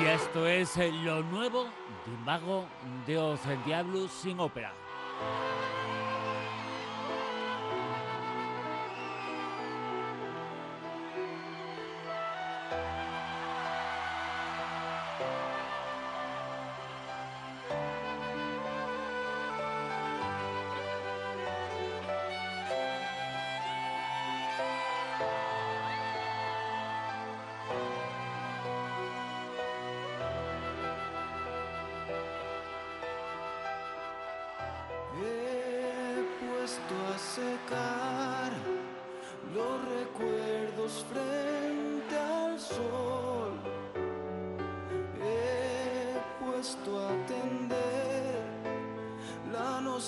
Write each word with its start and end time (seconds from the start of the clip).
Y 0.00 0.06
esto 0.06 0.46
es 0.46 0.76
eh, 0.76 0.90
lo 0.92 1.22
nuevo 1.22 1.64
de 1.64 2.16
Mago 2.24 2.66
de 3.06 3.16
el 3.16 3.64
Diablo 3.64 4.08
sin 4.08 4.40
ópera. 4.40 4.72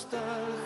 La 0.07 0.58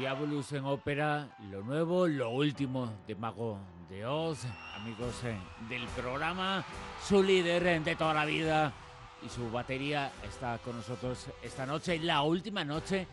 Diabolus 0.00 0.50
en 0.52 0.64
ópera, 0.64 1.28
lo 1.50 1.60
nuevo, 1.60 2.06
lo 2.06 2.30
último 2.30 2.90
de 3.06 3.14
Mago 3.14 3.58
de 3.90 4.06
Oz, 4.06 4.46
amigos 4.74 5.22
eh, 5.24 5.36
del 5.68 5.86
programa, 5.88 6.64
su 7.06 7.22
líder 7.22 7.66
eh, 7.66 7.80
de 7.80 7.96
toda 7.96 8.14
la 8.14 8.24
vida 8.24 8.72
y 9.22 9.28
su 9.28 9.50
batería 9.50 10.10
está 10.26 10.56
con 10.64 10.76
nosotros 10.76 11.26
esta 11.42 11.66
noche, 11.66 11.98
la 11.98 12.22
última 12.22 12.64
noche 12.64 13.06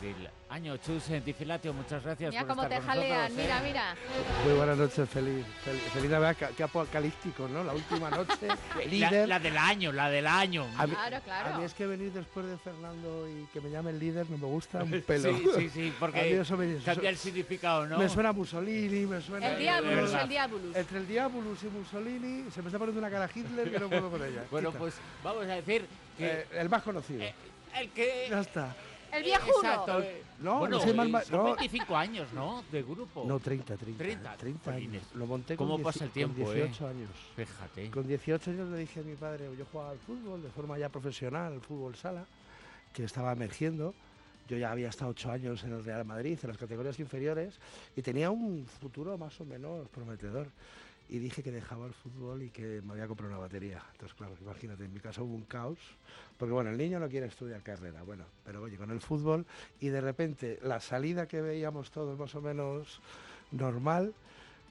del 0.00 0.28
año 0.48 0.76
Chus 0.78 1.10
en 1.10 1.24
Difilatio. 1.24 1.72
Muchas 1.72 2.02
gracias 2.02 2.30
Mira 2.30 2.42
por 2.42 2.50
cómo 2.56 2.62
estar 2.62 2.80
te 2.80 2.86
con 2.86 2.96
nosotros, 2.96 3.16
jalean, 3.18 3.32
eh. 3.32 3.42
mira, 3.42 3.60
mira. 3.60 3.94
Muy 4.44 4.54
buenas 4.54 4.78
noches, 4.78 5.08
feliz, 5.08 5.44
feliz, 5.64 5.82
feliz 5.92 6.10
Navidad, 6.10 6.36
qué, 6.36 6.46
qué 6.56 6.62
apocalíptico, 6.62 7.46
¿no? 7.48 7.62
La 7.62 7.74
última 7.74 8.10
noche, 8.10 8.48
La, 8.76 8.84
líder. 8.84 9.28
la 9.28 9.38
del 9.38 9.56
año, 9.58 9.92
la 9.92 10.08
del 10.10 10.26
año. 10.26 10.66
a, 10.78 10.86
mí, 10.86 10.94
Claro, 10.94 11.20
claro. 11.22 11.54
a 11.54 11.58
mí 11.58 11.64
es 11.64 11.74
que 11.74 11.86
venir 11.86 12.12
después 12.12 12.46
de 12.46 12.56
Fernando 12.58 13.28
y 13.28 13.44
que 13.52 13.60
me 13.60 13.70
llamen 13.70 13.98
líder 13.98 14.28
no 14.30 14.38
me 14.38 14.46
gusta 14.46 14.82
un 14.82 14.90
pelo. 15.02 15.36
Sí, 15.36 15.44
sí, 15.56 15.68
sí, 15.70 15.94
porque 16.00 16.40
eso 16.40 16.56
me, 16.56 16.76
cambia 16.78 17.10
el 17.10 17.16
significado, 17.16 17.86
¿no? 17.86 17.98
me 17.98 18.08
suena 18.08 18.30
a 18.30 18.32
Mussolini, 18.32 19.06
me 19.06 19.20
suena... 19.20 19.48
El 19.48 19.84
verdad. 19.84 20.22
el 20.22 20.28
Diabolus. 20.28 20.76
Entre 20.76 20.98
el 20.98 21.06
Diabolus 21.08 21.62
y 21.62 21.66
Mussolini 21.66 22.50
se 22.50 22.62
me 22.62 22.68
está 22.68 22.78
poniendo 22.78 22.98
una 23.00 23.10
cara 23.10 23.28
Hitler 23.32 23.70
que 23.70 23.78
no 23.78 23.88
puedo 23.88 24.10
con 24.10 24.24
ella. 24.24 24.44
Bueno, 24.50 24.70
Quita. 24.70 24.78
pues 24.78 24.94
vamos 25.22 25.44
a 25.44 25.54
decir 25.54 25.86
que 26.16 26.26
Eh, 26.26 26.46
el 26.54 26.68
más 26.68 26.82
conocido. 26.82 27.22
eh, 27.22 27.34
el 27.78 27.90
que... 27.90 28.26
ya 28.30 28.40
está. 28.40 28.74
El 29.12 29.24
viejuno. 29.24 29.56
Exacto. 29.68 30.02
No, 30.40 30.58
bueno, 30.60 30.78
no 30.78 30.82
soy 30.82 30.94
mal 30.94 31.08
ma- 31.08 31.22
son 31.22 31.36
no. 31.38 31.44
25 31.44 31.96
años, 31.96 32.32
¿no? 32.32 32.64
De 32.72 32.82
grupo. 32.82 33.24
No, 33.26 33.38
30, 33.38 33.76
30. 33.76 33.98
30, 33.98 34.36
30 34.36 34.72
jolines. 34.72 35.02
años. 35.02 35.14
Lo 35.14 35.26
monté 35.26 35.56
con, 35.56 35.66
¿Cómo 35.66 35.76
10 35.78 35.84
pasa 35.84 36.04
el 36.04 36.10
tiempo, 36.10 36.44
con 36.44 36.52
eh? 36.56 36.62
18 36.64 36.86
años. 36.88 37.10
Fíjate. 37.36 37.90
Con 37.90 38.06
18 38.06 38.50
años 38.50 38.68
le 38.70 38.78
dije 38.78 39.00
a 39.00 39.02
mi 39.02 39.14
padre, 39.16 39.48
yo 39.58 39.64
jugaba 39.70 39.90
al 39.90 39.98
fútbol 39.98 40.42
de 40.42 40.48
forma 40.50 40.78
ya 40.78 40.88
profesional, 40.88 41.52
el 41.52 41.60
fútbol 41.60 41.94
sala, 41.96 42.24
que 42.94 43.04
estaba 43.04 43.32
emergiendo. 43.32 43.94
Yo 44.48 44.56
ya 44.56 44.72
había 44.72 44.88
estado 44.88 45.10
8 45.12 45.30
años 45.30 45.62
en 45.62 45.72
el 45.74 45.84
Real 45.84 46.04
Madrid, 46.04 46.38
en 46.42 46.48
las 46.48 46.58
categorías 46.58 46.98
inferiores, 46.98 47.54
y 47.94 48.02
tenía 48.02 48.30
un 48.30 48.66
futuro 48.80 49.16
más 49.18 49.40
o 49.40 49.44
menos 49.44 49.88
prometedor. 49.90 50.48
Y 51.12 51.18
dije 51.18 51.42
que 51.42 51.50
dejaba 51.50 51.86
el 51.86 51.92
fútbol 51.92 52.44
y 52.44 52.50
que 52.50 52.80
me 52.84 52.92
había 52.92 53.08
comprado 53.08 53.32
una 53.32 53.40
batería. 53.40 53.82
Entonces, 53.92 54.16
claro, 54.16 54.34
imagínate, 54.40 54.84
en 54.84 54.92
mi 54.94 55.00
casa 55.00 55.22
hubo 55.22 55.34
un 55.34 55.42
caos, 55.42 55.78
porque 56.38 56.52
bueno, 56.52 56.70
el 56.70 56.78
niño 56.78 57.00
no 57.00 57.08
quiere 57.08 57.26
estudiar 57.26 57.62
carrera, 57.62 58.04
bueno, 58.04 58.24
pero 58.44 58.62
oye, 58.62 58.76
con 58.76 58.92
el 58.92 59.00
fútbol, 59.00 59.44
y 59.80 59.88
de 59.88 60.00
repente 60.00 60.60
la 60.62 60.78
salida 60.78 61.26
que 61.26 61.40
veíamos 61.42 61.90
todos 61.90 62.16
más 62.16 62.32
o 62.36 62.40
menos 62.40 63.00
normal, 63.50 64.14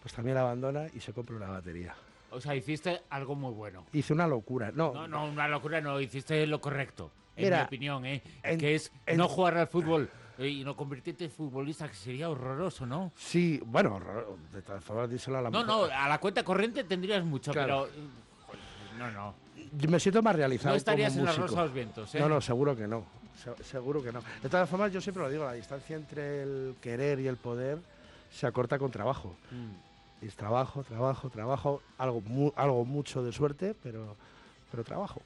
pues 0.02 0.14
también 0.14 0.36
la 0.36 0.42
abandona 0.44 0.88
y 0.94 1.02
se 1.02 1.12
compra 1.12 1.36
una 1.36 1.50
batería. 1.50 1.94
O 2.32 2.40
sea, 2.40 2.56
hiciste 2.56 3.02
algo 3.10 3.36
muy 3.36 3.52
bueno. 3.54 3.86
Hice 3.92 4.14
una 4.14 4.26
locura. 4.26 4.72
No, 4.72 4.94
No, 4.94 5.08
no, 5.10 5.26
una 5.26 5.50
locura, 5.50 5.82
no, 5.82 6.00
hiciste 6.00 6.48
lo 6.48 6.62
correcto. 6.62 7.12
En 7.36 7.44
Mira, 7.46 7.58
mi 7.60 7.64
opinión, 7.66 8.06
¿eh? 8.06 8.24
en- 8.44 8.60
que 8.60 8.76
es 8.76 8.94
en- 9.06 9.18
no 9.18 9.28
jugar 9.28 9.58
al 9.58 9.68
fútbol 9.68 10.10
y 10.48 10.64
no 10.64 10.76
convertirte 10.76 11.26
en 11.26 11.32
futbolista, 11.32 11.88
que 11.88 11.96
sería 11.96 12.30
horroroso, 12.30 12.86
¿no? 12.86 13.12
Sí, 13.18 13.62
bueno, 13.66 13.96
horror- 14.00 14.38
de 14.54 14.62
todas 14.62 14.84
formas, 14.84 15.10
díselo 15.10 15.38
a 15.38 15.42
la 15.42 15.50
No, 15.50 15.64
no, 15.64 15.80
mujer. 15.80 15.94
a 15.94 16.08
la 16.10 16.18
cuenta 16.20 16.44
corriente 16.44 16.84
tendrías 16.84 17.24
mucho, 17.24 17.52
Claro. 17.52 17.88
pero. 17.92 18.04
eh, 18.06 18.98
No, 18.98 19.12
no. 19.12 19.34
Me 19.88 20.00
siento 20.00 20.22
más 20.22 20.36
realizado 20.36 20.72
No 20.72 20.78
estarías 20.78 21.14
como 21.14 21.22
en 21.22 21.26
la. 21.28 21.42
Rosa 21.42 21.64
los 21.64 21.74
Vientos, 21.74 22.16
¿eh? 22.16 22.20
No, 22.20 22.28
no, 22.28 22.42
seguro 22.42 22.76
que 22.76 22.88
no. 22.88 23.06
Se- 23.42 23.64
seguro 23.64 24.04
que 24.04 24.12
no. 24.12 24.22
De 24.44 24.50
todas 24.50 24.68
formas, 24.70 24.92
yo 24.92 25.00
siempre 25.00 25.24
lo 25.24 25.30
digo, 25.30 25.46
la 25.46 25.54
distancia 25.54 25.96
entre 25.96 26.42
el 26.44 26.76
querer 26.82 27.20
y 27.22 27.28
el 27.28 27.38
poder 27.38 27.78
se 28.32 28.46
acorta 28.48 28.78
con 28.78 28.92
trabajo. 28.92 29.36
Mm. 29.52 30.26
Es 30.26 30.36
trabajo, 30.36 30.84
trabajo, 30.84 31.30
trabajo, 31.30 31.82
algo, 31.98 32.20
mu- 32.22 32.52
algo 32.58 32.84
mucho 32.84 33.24
de 33.24 33.32
suerte, 33.32 33.74
pero, 33.82 34.18
pero 34.70 34.84
trabajo. 34.84 35.22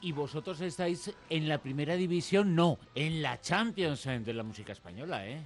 Y 0.00 0.12
vosotros 0.12 0.60
estáis 0.62 1.14
en 1.28 1.48
la 1.48 1.58
primera 1.58 1.94
división, 1.94 2.54
no, 2.54 2.78
en 2.94 3.20
la 3.22 3.40
Champions 3.40 4.04
de 4.04 4.32
la 4.32 4.42
música 4.42 4.72
española, 4.72 5.26
¿eh? 5.28 5.40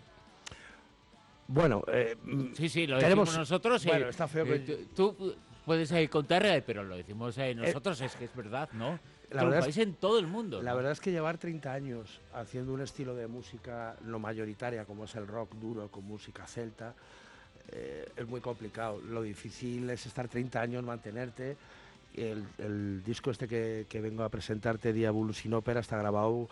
Bueno, 1.49 1.83
eh, 1.89 2.17
Sí, 2.55 2.69
sí, 2.69 2.87
lo 2.87 2.99
Tenemos- 2.99 3.29
decimos 3.29 3.39
nosotros. 3.39 3.85
eh, 3.85 3.89
bueno, 3.89 4.09
está 4.09 4.27
feo 4.29 4.45
que- 4.45 4.55
eh, 4.55 4.87
tú, 4.95 5.13
tú 5.15 5.35
puedes 5.67 5.93
contar, 6.09 6.47
eh, 6.47 6.63
pero 6.63 6.83
lo 6.85 6.97
decimos 6.97 7.37
eh, 7.39 7.55
nosotros, 7.55 8.01
es 8.01 8.15
que 8.17 8.25
es 8.27 8.35
verdad, 8.37 8.69
¿no? 8.73 8.99
la 9.31 9.43
verdad 9.45 9.59
es- 9.61 9.65
Triunfáis 9.75 9.79
en 9.79 9.95
todo 9.95 10.19
el 10.19 10.27
mundo. 10.27 10.63
La 10.63 10.71
¿no? 10.71 10.77
verdad 10.77 10.93
es 10.93 11.01
que 11.01 11.11
llevar 11.11 11.39
30 11.39 11.73
años 11.73 12.21
haciendo 12.35 12.73
un 12.73 12.81
estilo 12.81 13.15
de 13.15 13.27
música 13.27 13.97
no 14.03 14.19
mayoritaria 14.19 14.85
como 14.85 15.05
es 15.05 15.15
el 15.17 15.27
rock 15.27 15.55
duro 15.57 15.91
con 15.91 16.05
música 16.05 16.47
celta 16.47 16.95
es 18.17 18.27
muy 18.29 18.41
complicado. 18.41 19.01
Lo 19.01 19.23
difícil 19.23 19.89
es 19.91 20.07
estar 20.07 20.29
30 20.29 20.61
años, 20.61 20.85
mantenerte. 20.85 21.57
El, 22.15 22.47
el 22.59 23.03
disco 23.03 23.31
este 23.31 23.49
que, 23.49 23.87
que 23.89 24.01
vengo 24.01 24.23
a 24.23 24.29
presentarte, 24.29 24.93
Diabolus 24.93 25.39
sin 25.39 25.53
ópera, 25.55 25.81
está 25.81 25.97
grabado 25.99 26.49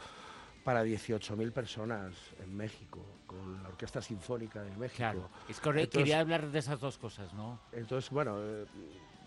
para 0.65 0.85
18.000 0.85 1.53
personas 1.53 2.15
en 2.43 2.57
México, 2.57 3.05
con 3.27 3.63
la 3.63 3.69
Orquesta 3.69 4.01
Sinfónica 4.01 4.63
de 4.63 4.71
México. 4.77 4.97
Claro, 4.97 5.29
es 5.49 5.59
correcto. 5.61 5.99
Entonces- 5.99 6.03
Quería 6.05 6.21
hablar 6.21 6.51
de 6.51 6.59
esas 6.59 6.81
dos 6.81 6.99
cosas, 6.99 7.33
¿no? 7.35 7.61
Entonces, 7.73 8.11
bueno, 8.11 8.37
eh, 8.41 8.67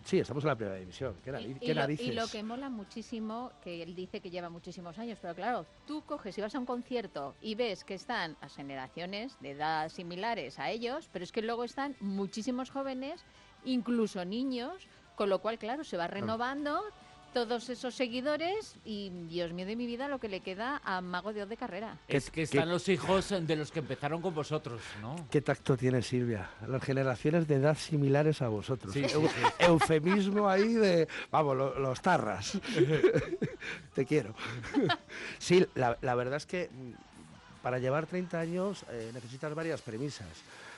Sí, 0.03 0.19
estamos 0.19 0.43
en 0.43 0.49
la 0.49 0.55
primera 0.55 0.77
división. 0.77 1.15
¿Qué, 1.23 1.31
Y- 1.31 1.65
y, 1.65 1.73
lo, 1.73 1.81
narices? 1.81 2.05
y 2.05 2.11
lo 2.11 2.27
que 2.27 2.43
mola 2.43 2.69
muchísimo, 2.69 3.51
que 3.63 3.81
él 3.81 3.95
dice 3.95 4.19
que 4.21 4.29
lleva 4.29 4.51
muchísimos 4.51 4.99
años, 4.99 5.17
pero 5.19 5.33
claro, 5.33 5.65
tú 5.87 6.03
coges 6.05 6.37
y 6.37 6.41
vas 6.41 6.53
a 6.53 6.59
un 6.59 6.67
concierto 6.67 7.33
y 7.41 7.55
ves 7.55 7.83
que 7.83 7.95
están 7.95 8.37
las 8.39 8.55
generaciones 8.55 9.35
de 9.39 9.51
edad 9.51 9.89
similares 9.89 10.59
a 10.59 10.69
ellos, 10.69 11.09
pero 11.11 11.23
es 11.23 11.31
que 11.31 11.41
luego 11.41 11.63
están 11.63 11.95
muchísimos 12.01 12.69
jóvenes, 12.69 13.25
incluso 13.63 14.23
niños, 14.25 14.87
con 15.15 15.29
lo 15.29 15.39
cual, 15.39 15.57
claro, 15.57 15.83
se 15.83 15.97
va 15.97 16.07
renovando 16.07 16.81
todos 17.33 17.67
esos 17.69 17.93
seguidores 17.93 18.75
y, 18.85 19.09
Dios 19.27 19.51
mío 19.51 19.65
de 19.65 19.75
mi 19.75 19.85
vida, 19.85 20.07
lo 20.07 20.19
que 20.19 20.29
le 20.29 20.39
queda 20.39 20.81
a 20.85 21.01
Mago 21.01 21.33
de 21.33 21.43
Oz 21.43 21.49
de 21.49 21.57
carrera. 21.57 21.97
¿Qué- 22.07 22.15
Es 22.15 22.27
que 22.29 22.35
qué- 22.35 22.43
están 22.43 22.69
los 22.69 22.87
hijos 22.87 23.27
de 23.29 23.55
los 23.57 23.71
que 23.71 23.79
empezaron 23.79 24.21
con 24.21 24.33
vosotros, 24.33 24.79
¿no? 25.01 25.17
¿Qué 25.29 25.41
tacto 25.41 25.75
tiene 25.75 26.01
Silvia? 26.01 26.49
Las 26.65 26.81
generaciones 26.81 27.45
de 27.45 27.55
edad 27.55 27.75
similares 27.77 28.41
a 28.41 28.47
vosotros. 28.47 28.93
Sí, 28.93 29.03
sí, 29.03 29.15
Eu- 29.15 29.27
sí. 29.29 29.41
Eufemismo 29.59 30.47
ahí 30.47 30.75
de, 30.75 31.09
vamos, 31.29 31.57
lo- 31.57 31.77
los 31.77 32.01
tarras. 32.01 32.57
Te 33.93 34.05
quiero. 34.05 34.33
sí, 35.39 35.65
la, 35.75 35.97
la 36.01 36.15
verdad 36.15 36.37
es 36.37 36.45
que 36.45 36.69
mm, 36.71 36.91
para 37.61 37.79
llevar 37.79 38.05
30 38.05 38.39
años 38.39 38.85
eh, 38.89 39.11
necesitas 39.13 39.53
varias 39.53 39.81
premisas. 39.81 40.27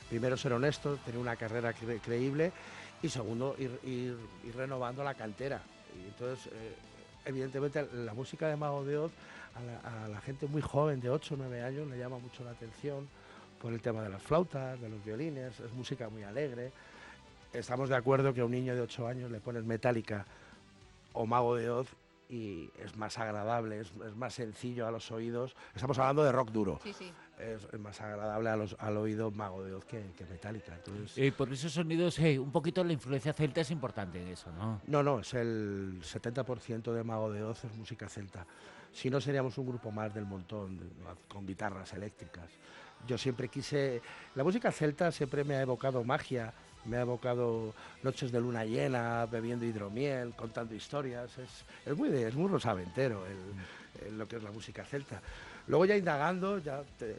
Primero, 0.09 0.37
ser 0.37 0.53
honesto, 0.53 0.97
tener 1.05 1.19
una 1.19 1.35
carrera 1.35 1.73
cre- 1.75 1.99
creíble 2.01 2.51
y 3.01 3.09
segundo, 3.09 3.55
ir, 3.57 4.17
renovando 4.55 5.03
la 5.03 5.13
cantera. 5.13 5.61
Y 5.95 6.07
entonces, 6.07 6.47
eh, 6.47 6.75
evidentemente, 7.25 7.87
la 7.93 8.13
música 8.13 8.47
de 8.47 8.55
Mago 8.55 8.83
de 8.83 8.97
Oz 8.97 9.11
a 9.55 9.61
la, 9.61 10.05
a 10.05 10.07
la 10.07 10.21
gente 10.21 10.47
muy 10.47 10.61
joven, 10.61 10.99
de 10.99 11.09
8 11.09 11.33
o 11.33 11.37
9 11.37 11.61
años, 11.63 11.87
le 11.87 11.97
llama 11.97 12.17
mucho 12.19 12.43
la 12.43 12.51
atención 12.51 13.07
por 13.61 13.73
el 13.73 13.81
tema 13.81 14.03
de 14.03 14.09
las 14.09 14.21
flautas, 14.21 14.79
de 14.79 14.89
los 14.89 15.03
violines, 15.03 15.59
es 15.59 15.71
música 15.73 16.09
muy 16.09 16.23
alegre. 16.23 16.71
Estamos 17.53 17.89
de 17.89 17.95
acuerdo 17.95 18.33
que 18.33 18.41
a 18.41 18.45
un 18.45 18.51
niño 18.51 18.75
de 18.75 18.81
8 18.81 19.07
años 19.07 19.31
le 19.31 19.39
pones 19.39 19.63
Metallica 19.63 20.25
o 21.13 21.25
Mago 21.25 21.55
de 21.55 21.69
Oz 21.69 21.87
y 22.29 22.69
es 22.83 22.95
más 22.97 23.17
agradable, 23.17 23.79
es, 23.79 23.91
es 24.05 24.15
más 24.15 24.33
sencillo 24.33 24.85
a 24.87 24.91
los 24.91 25.11
oídos. 25.11 25.55
Estamos 25.73 25.97
hablando 25.99 26.23
de 26.23 26.31
rock 26.31 26.51
duro. 26.51 26.79
Sí, 26.83 26.93
sí. 26.93 27.11
Es, 27.39 27.67
es 27.71 27.79
más 27.79 28.01
agradable 28.01 28.49
a 28.49 28.55
los, 28.57 28.75
al 28.79 28.97
oído 28.97 29.31
Mago 29.31 29.63
de 29.63 29.73
Oz 29.75 29.85
que, 29.85 30.11
que 30.17 30.25
Metallica. 30.25 30.73
Entonces, 30.75 31.17
Eh, 31.17 31.31
por 31.31 31.51
esos 31.53 31.71
sonidos, 31.71 32.17
eh, 32.19 32.37
un 32.39 32.51
poquito 32.51 32.83
la 32.83 32.93
influencia 32.93 33.31
celta 33.31 33.61
es 33.61 33.71
importante 33.71 34.21
en 34.21 34.27
eso, 34.29 34.51
¿no? 34.51 34.81
No, 34.87 35.03
no, 35.03 35.19
es 35.19 35.33
el 35.35 35.99
70% 36.01 36.91
de 36.91 37.03
Mago 37.03 37.31
de 37.31 37.43
Oz 37.43 37.63
es 37.63 37.73
música 37.75 38.09
celta. 38.09 38.45
Si 38.91 39.09
no, 39.09 39.21
seríamos 39.21 39.57
un 39.57 39.67
grupo 39.67 39.91
más 39.91 40.13
del 40.13 40.25
montón, 40.25 40.77
de- 40.79 40.85
con 41.27 41.45
guitarras 41.45 41.93
eléctricas. 41.93 42.49
Yo 43.05 43.17
siempre 43.17 43.47
quise... 43.47 44.01
La 44.35 44.43
música 44.43 44.71
celta 44.71 45.11
siempre 45.11 45.43
me 45.43 45.55
ha 45.55 45.61
evocado 45.61 46.03
magia, 46.03 46.51
me 46.87 46.97
ha 46.97 47.01
evocado 47.01 47.73
noches 48.03 48.31
de 48.31 48.39
luna 48.41 48.65
llena, 48.65 49.25
bebiendo 49.25 49.65
hidromiel, 49.65 50.33
contando 50.35 50.73
historias. 50.75 51.37
Es, 51.37 51.65
es 51.85 51.97
muy, 51.97 52.09
es 52.09 52.35
muy 52.35 52.49
rosaventero 52.49 53.23
el- 53.25 54.17
lo 54.17 54.27
que 54.27 54.35
es 54.37 54.43
la 54.43 54.51
música 54.51 54.85
celta. 54.85 55.19
Luego 55.67 55.85
ya 55.85 55.97
indagando, 55.97 56.59
ya 56.59 56.83
te, 56.99 57.15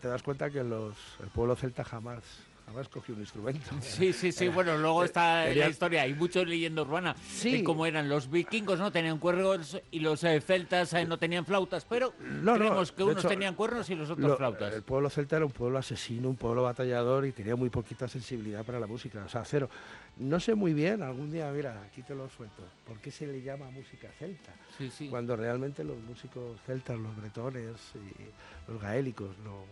te 0.00 0.08
das 0.08 0.22
cuenta 0.22 0.50
que 0.50 0.62
los, 0.62 0.94
el 1.20 1.28
pueblo 1.28 1.56
celta 1.56 1.82
jamás, 1.84 2.22
jamás 2.66 2.88
cogió 2.88 3.14
un 3.14 3.20
instrumento. 3.20 3.60
Sí, 3.80 4.12
sí, 4.12 4.32
sí. 4.32 4.44
Era- 4.46 4.54
Bueno, 4.54 4.76
luego 4.76 5.04
está 5.04 5.46
la 5.46 5.68
historia. 5.68 6.02
Hay 6.02 6.14
mucho 6.14 6.44
leyenda 6.44 6.82
urbana 6.82 7.14
Sí. 7.28 7.58
de 7.58 7.64
cómo 7.64 7.86
eran 7.86 8.08
los 8.08 8.28
vikingos, 8.30 8.78
no 8.78 8.90
tenían 8.90 9.18
cuernos 9.18 9.80
y 9.90 10.00
los 10.00 10.22
eh, 10.24 10.40
celtas 10.40 10.92
eh, 10.94 11.04
no 11.06 11.18
tenían 11.18 11.46
flautas, 11.46 11.84
pero 11.84 12.12
No, 12.20 12.52
no, 12.52 12.54
creemos 12.58 12.92
que 12.92 13.04
unos 13.04 13.18
hecho, 13.18 13.28
tenían 13.28 13.54
cuernos 13.54 13.88
y 13.90 13.94
los 13.94 14.10
otros 14.10 14.28
Lo- 14.30 14.36
flautas. 14.36 14.74
El 14.74 14.82
pueblo 14.82 15.08
celta 15.10 15.36
era 15.36 15.46
un 15.46 15.52
pueblo 15.52 15.78
asesino, 15.78 16.28
un 16.28 16.36
pueblo 16.36 16.64
batallador 16.64 17.24
y 17.26 17.32
tenía 17.32 17.54
muy 17.56 17.70
poquita 17.70 18.08
sensibilidad 18.08 18.64
para 18.64 18.80
la 18.80 18.86
música, 18.86 19.22
o 19.24 19.28
sea, 19.28 19.44
cero. 19.44 19.70
No 20.18 20.40
sé 20.40 20.54
muy 20.54 20.72
bien, 20.74 21.02
algún 21.02 21.30
día, 21.30 21.50
mira, 21.52 21.82
aquí 21.82 22.02
te 22.02 22.14
lo 22.14 22.28
suelto, 22.30 22.62
¿por 22.86 22.98
qué 23.00 23.10
se 23.10 23.26
le 23.26 23.42
llama 23.42 23.70
música 23.70 24.08
celta? 24.18 24.52
Sí, 24.78 24.90
sí. 24.90 25.08
Cuando 25.08 25.36
realmente 25.36 25.84
los 25.84 25.98
músicos 25.98 26.58
celtas, 26.66 26.98
los 26.98 27.14
bretones 27.16 27.74
y 27.94 28.70
los 28.72 28.80
gaélicos, 28.80 29.36
no, 29.44 29.64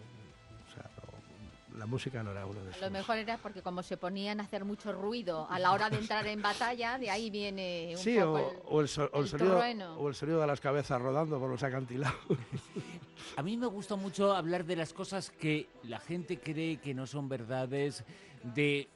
la 1.75 1.87
música 1.87 2.23
no 2.23 2.31
era 2.31 2.47
uno 2.47 2.61
de 2.61 2.69
A 2.69 2.71
esos. 2.71 2.82
lo 2.82 2.91
mejor 2.91 3.17
era 3.19 3.37
porque 3.38 3.61
como 3.62 3.82
se 3.82 3.97
ponían 3.97 4.41
a 4.41 4.44
hacer 4.44 4.65
mucho 4.65 4.93
ruido 4.93 5.47
a 5.50 5.59
la 5.59 5.73
hora 5.73 5.91
de 5.91 5.99
entrar 5.99 6.26
en 6.26 6.41
batalla, 6.41 6.99
de 6.99 7.11
ahí 7.11 7.31
viene 7.31 7.91
un 7.97 7.99
Sí, 7.99 8.17
poco 8.19 8.32
o, 8.32 8.38
el- 8.38 8.56
o 8.67 8.81
el, 8.82 8.88
so- 8.88 9.11
o 9.12 9.19
el 9.19 9.23
el 9.25 9.29
sonido, 9.29 9.56
trueno. 9.56 9.94
o 9.97 10.09
el 10.09 10.15
sonido 10.15 10.41
de 10.41 10.47
las 10.47 10.61
cabezas 10.61 11.00
rodando 11.00 11.38
por 11.41 11.50
los 11.50 11.62
acantilados. 11.62 12.17
A 13.37 13.43
mí 13.43 13.56
me 13.56 13.67
gusta 13.67 13.97
mucho 13.97 14.35
hablar 14.35 14.65
de 14.65 14.76
las 14.76 14.93
cosas 14.93 15.31
que 15.31 15.69
la 15.85 15.99
gente 15.99 16.38
cree 16.38 16.76
que 16.76 16.94
no 16.94 17.06
son 17.06 17.29
verdades, 17.29 18.05
de 18.43 18.88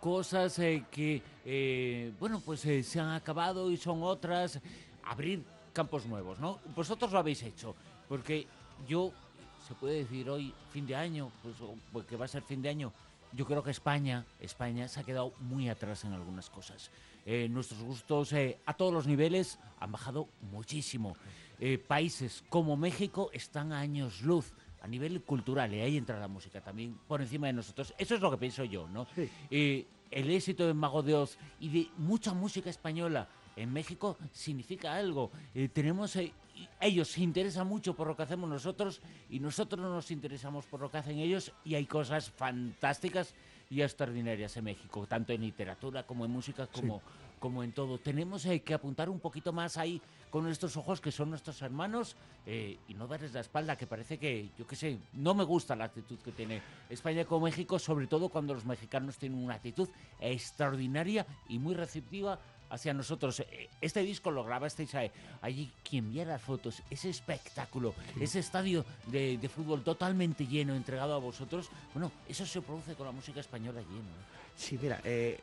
cosas 0.00 0.58
eh, 0.58 0.84
que, 0.90 1.22
eh, 1.44 2.12
bueno, 2.18 2.40
pues 2.44 2.64
eh, 2.64 2.82
se 2.82 2.98
han 3.00 3.10
acabado 3.10 3.70
y 3.70 3.76
son 3.76 4.02
otras, 4.02 4.60
abrir 5.04 5.44
campos 5.72 6.06
nuevos, 6.06 6.38
¿no? 6.40 6.58
Vosotros 6.74 7.12
lo 7.12 7.18
habéis 7.18 7.42
hecho, 7.42 7.74
porque 8.08 8.46
yo, 8.86 9.12
se 9.72 9.78
puede 9.80 9.98
decir 10.04 10.28
hoy, 10.28 10.52
fin 10.70 10.86
de 10.86 10.94
año, 10.94 11.30
pues, 11.42 11.58
o- 11.62 11.74
pues 11.92 12.04
va 12.20 12.26
a 12.26 12.28
ser 12.28 12.42
fin 12.42 12.60
de 12.60 12.68
año, 12.68 12.92
yo 13.32 13.46
creo 13.46 13.62
que 13.62 13.70
España, 13.70 14.26
España 14.40 14.86
se 14.88 15.00
ha 15.00 15.02
quedado 15.02 15.32
muy 15.40 15.68
atrás 15.70 16.04
en 16.04 16.12
algunas 16.12 16.50
cosas. 16.50 16.90
Eh, 17.24 17.48
nuestros 17.48 17.80
gustos 17.82 18.32
eh, 18.34 18.58
a 18.66 18.74
todos 18.74 18.92
los 18.92 19.06
niveles 19.06 19.58
han 19.80 19.90
bajado 19.92 20.28
muchísimo. 20.50 21.16
Eh, 21.58 21.78
países 21.78 22.44
como 22.50 22.76
México 22.76 23.30
están 23.32 23.72
a 23.72 23.80
años 23.80 24.20
luz 24.22 24.52
a 24.82 24.88
nivel 24.88 25.22
cultural 25.22 25.72
y 25.72 25.80
ahí 25.80 25.96
entra 25.96 26.18
la 26.20 26.28
música 26.28 26.60
también 26.60 26.98
por 27.08 27.22
encima 27.22 27.46
de 27.46 27.52
nosotros. 27.54 27.94
Eso 27.96 28.14
es 28.16 28.20
lo 28.20 28.30
que 28.30 28.36
pienso 28.36 28.64
yo, 28.64 28.86
¿no? 28.88 29.06
Sí. 29.14 29.30
Eh, 29.50 29.86
el 30.10 30.28
éxito 30.30 30.66
de 30.66 30.74
Mago 30.74 31.02
de 31.02 31.14
Oz 31.14 31.38
y 31.60 31.68
de 31.70 31.88
mucha 31.96 32.34
música 32.34 32.68
española 32.68 33.26
en 33.56 33.72
México 33.72 34.18
significa 34.32 34.94
algo. 34.94 35.30
Eh, 35.54 35.68
tenemos, 35.72 36.14
eh, 36.16 36.32
ellos 36.80 37.08
se 37.08 37.22
interesan 37.22 37.66
mucho 37.66 37.94
por 37.94 38.06
lo 38.06 38.16
que 38.16 38.22
hacemos 38.22 38.48
nosotros 38.48 39.00
y 39.30 39.40
nosotros 39.40 39.80
nos 39.80 40.10
interesamos 40.10 40.66
por 40.66 40.80
lo 40.80 40.90
que 40.90 40.98
hacen 40.98 41.18
ellos 41.18 41.52
y 41.64 41.74
hay 41.74 41.86
cosas 41.86 42.30
fantásticas 42.30 43.34
y 43.70 43.80
extraordinarias 43.80 44.54
en 44.58 44.64
México, 44.64 45.06
tanto 45.06 45.32
en 45.32 45.40
literatura 45.40 46.02
como 46.06 46.26
en 46.26 46.30
música, 46.30 46.66
como, 46.66 47.00
como 47.38 47.62
en 47.62 47.72
todo. 47.72 47.98
Tenemos 47.98 48.44
eh, 48.44 48.60
que 48.60 48.74
apuntar 48.74 49.08
un 49.08 49.18
poquito 49.18 49.52
más 49.52 49.78
ahí 49.78 50.00
con 50.28 50.44
nuestros 50.44 50.76
ojos, 50.76 51.00
que 51.00 51.10
son 51.10 51.30
nuestros 51.30 51.60
hermanos, 51.62 52.16
eh, 52.44 52.78
y 52.88 52.94
no 52.94 53.06
darles 53.06 53.32
la 53.32 53.40
espalda, 53.40 53.76
que 53.76 53.86
parece 53.86 54.18
que, 54.18 54.50
yo 54.58 54.66
qué 54.66 54.76
sé, 54.76 54.98
no 55.14 55.34
me 55.34 55.44
gusta 55.44 55.74
la 55.74 55.84
actitud 55.84 56.18
que 56.18 56.32
tiene 56.32 56.60
España 56.90 57.24
con 57.24 57.42
México, 57.42 57.78
sobre 57.78 58.06
todo 58.06 58.28
cuando 58.28 58.52
los 58.52 58.64
mexicanos 58.64 59.16
tienen 59.16 59.42
una 59.42 59.54
actitud 59.54 59.88
extraordinaria 60.20 61.26
y 61.48 61.58
muy 61.58 61.74
receptiva 61.74 62.38
hacia 62.72 62.92
nosotros. 62.94 63.40
Eh, 63.40 63.68
Este 63.80 64.02
disco 64.02 64.30
lo 64.30 64.42
grabasteis. 64.44 64.92
Allí, 65.42 65.70
quien 65.88 66.10
viera 66.10 66.32
las 66.32 66.42
fotos, 66.42 66.82
ese 66.90 67.10
espectáculo, 67.10 67.94
ese 68.20 68.38
estadio 68.40 68.84
de, 69.06 69.38
de 69.38 69.48
fútbol 69.48 69.82
totalmente 69.84 70.46
lleno, 70.46 70.74
entregado 70.74 71.14
a 71.14 71.18
vosotros, 71.18 71.68
bueno, 71.94 72.10
eso 72.28 72.44
se 72.46 72.60
produce 72.62 72.94
con 72.94 73.06
la 73.06 73.12
música 73.12 73.40
española 73.40 73.80
lleno. 73.80 74.08
Sí, 74.56 74.78
mira, 74.80 75.00
eh, 75.04 75.38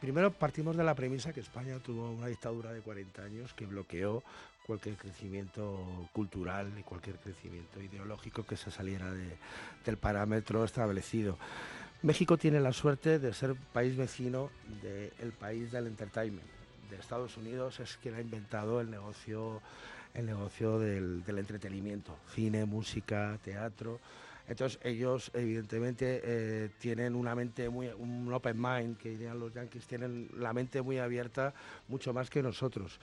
primero 0.00 0.32
partimos 0.32 0.76
de 0.76 0.84
la 0.84 0.94
premisa 0.94 1.32
que 1.32 1.40
España 1.40 1.78
tuvo 1.78 2.10
una 2.10 2.26
dictadura 2.26 2.72
de 2.72 2.80
40 2.80 3.22
años 3.22 3.54
que 3.54 3.66
bloqueó 3.66 4.22
cualquier 4.66 4.96
crecimiento 4.96 6.08
cultural 6.12 6.70
y 6.78 6.82
cualquier 6.82 7.16
crecimiento 7.16 7.80
ideológico 7.82 8.44
que 8.44 8.56
se 8.56 8.70
saliera 8.70 9.10
de- 9.10 9.38
del 9.84 9.96
parámetro 9.96 10.62
establecido. 10.64 11.38
México 12.02 12.36
tiene 12.38 12.60
la 12.60 12.72
suerte 12.72 13.18
de 13.18 13.32
ser 13.32 13.56
país 13.72 13.96
vecino 13.96 14.50
del 14.82 15.32
país 15.32 15.72
del 15.72 15.88
entertainment. 15.88 16.46
De 16.90 16.96
Estados 16.96 17.36
Unidos 17.36 17.80
es 17.80 17.98
quien 18.00 18.14
ha 18.14 18.20
inventado 18.20 18.80
el 18.80 18.88
negocio, 18.88 19.60
el 20.14 20.26
negocio 20.26 20.78
del, 20.78 21.24
entretenimiento, 21.26 22.16
cine, 22.34 22.64
música, 22.66 23.36
teatro. 23.42 23.98
Entonces 24.46 24.78
ellos 24.84 25.32
evidentemente 25.34 26.20
eh, 26.22 26.70
tienen 26.78 27.16
una 27.16 27.34
mente 27.34 27.68
muy, 27.68 27.88
un 27.88 28.32
open 28.32 28.56
mind, 28.56 28.96
que 28.96 29.10
dirían 29.10 29.40
los 29.40 29.52
yankees, 29.52 29.84
tienen 29.86 30.30
la 30.38 30.52
mente 30.52 30.80
muy 30.80 30.98
abierta, 30.98 31.52
mucho 31.88 32.14
más 32.14 32.30
que 32.30 32.42
nosotros. 32.44 33.00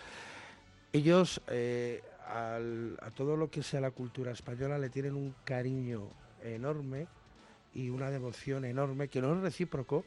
Ellos 0.94 1.42
eh, 1.48 2.02
a 2.28 3.12
todo 3.14 3.36
lo 3.36 3.52
que 3.52 3.62
sea 3.62 3.82
la 3.82 3.92
cultura 3.92 4.32
española 4.32 4.80
le 4.80 4.90
tienen 4.90 5.16
un 5.16 5.36
cariño 5.44 6.10
enorme 6.42 7.08
y 7.76 7.90
una 7.90 8.10
devoción 8.10 8.66
enorme 8.66 9.10
que 9.10 9.22
no 9.22 9.36
es 9.36 9.42
recíproco, 9.42 10.04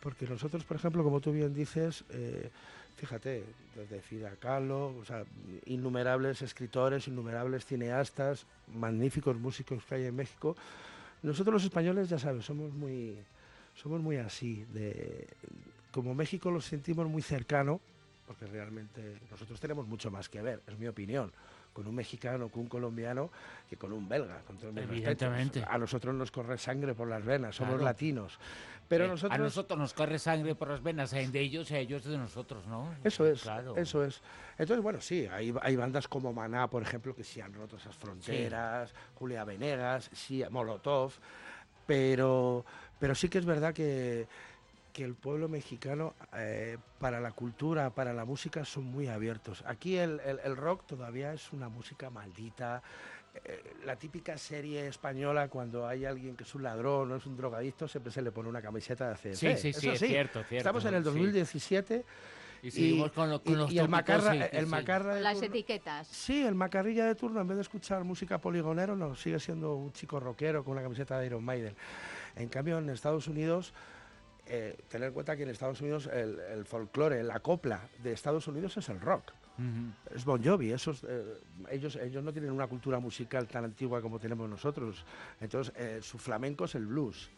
porque 0.00 0.26
nosotros, 0.26 0.64
por 0.64 0.78
ejemplo, 0.78 1.04
como 1.04 1.20
tú 1.20 1.30
bien 1.30 1.54
dices, 1.54 2.04
eh, 2.10 2.50
fíjate, 2.96 3.44
desde 3.76 4.00
Frida 4.00 4.30
Kahlo, 4.40 4.96
o 4.98 5.04
sea, 5.04 5.24
innumerables 5.66 6.42
escritores, 6.42 7.06
innumerables 7.06 7.66
cineastas, 7.66 8.46
magníficos 8.74 9.36
músicos 9.36 9.84
que 9.84 9.94
hay 9.96 10.04
en 10.06 10.16
México, 10.16 10.56
nosotros 11.22 11.54
los 11.54 11.64
españoles, 11.64 12.08
ya 12.08 12.18
sabes, 12.18 12.46
somos 12.46 12.72
muy, 12.72 13.16
somos 13.74 14.00
muy 14.00 14.16
así, 14.16 14.64
de, 14.72 15.28
como 15.92 16.14
México 16.14 16.50
lo 16.50 16.62
sentimos 16.62 17.06
muy 17.06 17.22
cercano, 17.22 17.80
porque 18.26 18.46
realmente 18.46 19.18
nosotros 19.30 19.60
tenemos 19.60 19.86
mucho 19.86 20.10
más 20.10 20.28
que 20.28 20.40
ver, 20.40 20.62
es 20.66 20.78
mi 20.78 20.86
opinión, 20.86 21.30
con 21.72 21.86
un 21.86 21.94
mexicano, 21.94 22.48
con 22.48 22.62
un 22.62 22.68
colombiano, 22.68 23.30
que 23.68 23.76
con 23.76 23.92
un 23.92 24.08
belga. 24.08 24.40
Con 24.46 24.58
todo. 24.58 24.70
Evidentemente. 24.76 25.64
A 25.66 25.78
nosotros 25.78 26.14
nos 26.14 26.30
corre 26.30 26.58
sangre 26.58 26.94
por 26.94 27.08
las 27.08 27.24
venas, 27.24 27.54
somos 27.56 27.74
Claro. 27.74 27.84
latinos. 27.84 28.38
Pero 28.88 29.04
Eh, 29.04 29.08
nosotros... 29.08 29.38
A 29.38 29.42
nosotros 29.42 29.78
nos 29.78 29.94
corre 29.94 30.18
sangre 30.18 30.54
por 30.56 30.68
las 30.68 30.82
venas, 30.82 31.12
de 31.12 31.40
ellos 31.40 31.70
y 31.70 31.74
a 31.76 31.78
ellos 31.78 32.02
de 32.04 32.18
nosotros, 32.18 32.66
¿no? 32.66 32.92
Eso 33.04 33.24
es, 33.24 33.42
Claro. 33.42 33.76
eso 33.76 34.04
es. 34.04 34.20
Entonces, 34.58 34.82
bueno, 34.82 35.00
sí, 35.00 35.26
hay, 35.30 35.54
hay 35.62 35.76
bandas 35.76 36.08
como 36.08 36.32
Maná, 36.32 36.68
por 36.68 36.82
ejemplo, 36.82 37.14
que 37.14 37.22
sí 37.22 37.40
han 37.40 37.54
roto 37.54 37.76
esas 37.76 37.94
fronteras, 37.96 38.92
Julia 39.14 39.44
Venegas, 39.44 40.10
sí, 40.12 40.42
Molotov, 40.50 41.12
pero, 41.86 42.64
pero 42.98 43.14
sí 43.14 43.28
que 43.28 43.38
es 43.38 43.44
verdad 43.44 43.72
que, 43.74 44.26
que 44.92 45.04
el 45.04 45.14
pueblo 45.14 45.48
mexicano 45.48 46.14
eh, 46.34 46.76
para 46.98 47.20
la 47.20 47.32
cultura, 47.32 47.90
para 47.90 48.12
la 48.12 48.24
música 48.24 48.64
son 48.64 48.84
muy 48.84 49.08
abiertos. 49.08 49.62
Aquí 49.66 49.96
el, 49.96 50.20
el- 50.20 50.40
el 50.44 50.56
rock 50.56 50.86
todavía 50.86 51.32
es 51.32 51.52
una 51.52 51.68
música 51.68 52.10
maldita. 52.10 52.82
eh, 53.44 53.74
la 53.84 53.94
típica 53.94 54.36
serie 54.36 54.88
española 54.88 55.46
cuando 55.48 55.86
hay 55.86 56.04
alguien 56.04 56.34
que 56.34 56.42
es 56.42 56.52
un 56.56 56.64
ladrón 56.64 57.12
o 57.12 57.16
es 57.16 57.26
un 57.26 57.36
drogadicto 57.36 57.86
siempre 57.86 58.12
se 58.12 58.22
le 58.22 58.32
pone 58.32 58.48
una 58.48 58.60
camiseta 58.60 59.08
de 59.08 59.14
CDC. 59.14 59.36
Sí, 59.36 59.56
sí, 59.56 59.72
sí, 59.72 59.88
Eso 59.88 59.92
es 59.92 59.98
cierto, 60.00 60.42
cierto, 60.42 60.56
Estamos 60.56 60.84
en 60.84 60.94
el 60.94 61.02
sí. 61.04 61.10
2017 61.10 62.04
Y 62.62 62.70
seguimos 62.72 63.12
con, 63.12 63.30
lo- 63.30 63.40
con 63.42 63.52
y- 63.52 63.56
los 63.56 63.72
y 63.72 63.78
el 63.78 63.88
macarra, 63.88 64.32
sí, 64.32 64.40
el 64.50 64.64
sí. 64.64 64.70
macarra 64.70 65.14
de 65.14 65.20
Las 65.20 65.34
turno- 65.38 65.46
etiquetas. 65.46 66.08
Sí, 66.08 66.42
el 66.44 66.56
macarrilla 66.56 67.06
de 67.06 67.14
turno, 67.14 67.40
en 67.40 67.46
vez 67.46 67.56
de 67.56 67.62
escuchar 67.62 68.02
música 68.02 68.38
poligonero, 68.38 68.96
no, 68.96 69.14
sigue 69.14 69.38
siendo 69.38 69.76
un 69.76 69.92
chico 69.92 70.18
rockero 70.18 70.64
con 70.64 70.72
una 70.72 70.82
camiseta 70.82 71.16
de 71.20 71.26
Iron 71.26 71.44
Maiden. 71.44 71.76
En 72.34 72.48
cambio, 72.48 72.78
en 72.78 72.90
Estados 72.90 73.28
Unidos, 73.28 73.72
eh, 74.52 74.76
tener 74.88 75.08
en 75.08 75.14
cuenta 75.14 75.36
que 75.36 75.44
en 75.44 75.48
Estados 75.50 75.80
Unidos 75.80 76.08
el, 76.12 76.38
el 76.40 76.64
folclore, 76.64 77.22
la 77.22 77.38
copla 77.38 77.88
de 78.02 78.12
Estados 78.12 78.48
Unidos 78.48 78.76
es 78.76 78.88
el 78.88 79.00
rock. 79.00 79.32
Es 80.14 80.24
Bon 80.24 80.42
Jovi, 80.42 80.72
esos, 80.72 81.04
eh, 81.06 81.22
ellos, 81.70 81.94
ellos 81.96 82.24
no 82.24 82.32
tienen 82.32 82.50
una 82.50 82.66
cultura 82.66 82.98
musical 82.98 83.46
tan 83.46 83.64
antigua 83.64 84.00
como 84.00 84.18
tenemos 84.18 84.48
nosotros. 84.48 85.04
Entonces, 85.38 85.74
eh, 85.76 86.00
su 86.02 86.16
flamenco 86.18 86.64
es 86.64 86.74
el 86.74 86.86
blues. 86.86 87.28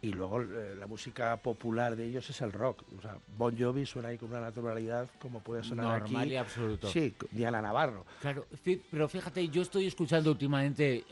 Y 0.00 0.08
luego 0.08 0.40
la 0.40 0.88
música 0.88 1.36
popular 1.36 1.94
de 1.94 2.06
ellos 2.06 2.28
es 2.28 2.40
el 2.40 2.50
rock. 2.50 2.82
O 2.98 3.00
sea, 3.00 3.16
Bon 3.38 3.56
Jovi 3.56 3.86
suena 3.86 4.08
ahí 4.08 4.18
con 4.18 4.30
una 4.30 4.40
naturalidad 4.40 5.08
como 5.20 5.38
puede 5.38 5.62
sonar 5.62 6.00
Normal 6.00 6.22
aquí. 6.22 6.32
y 6.32 6.36
absoluto. 6.36 6.88
Sí, 6.90 7.14
Diana 7.30 7.62
Navarro. 7.62 8.04
Claro, 8.20 8.44
pero 8.90 9.08
fíjate, 9.08 9.48
yo 9.48 9.62
estoy 9.62 9.86
escuchando 9.86 10.32
últimamente 10.32 11.04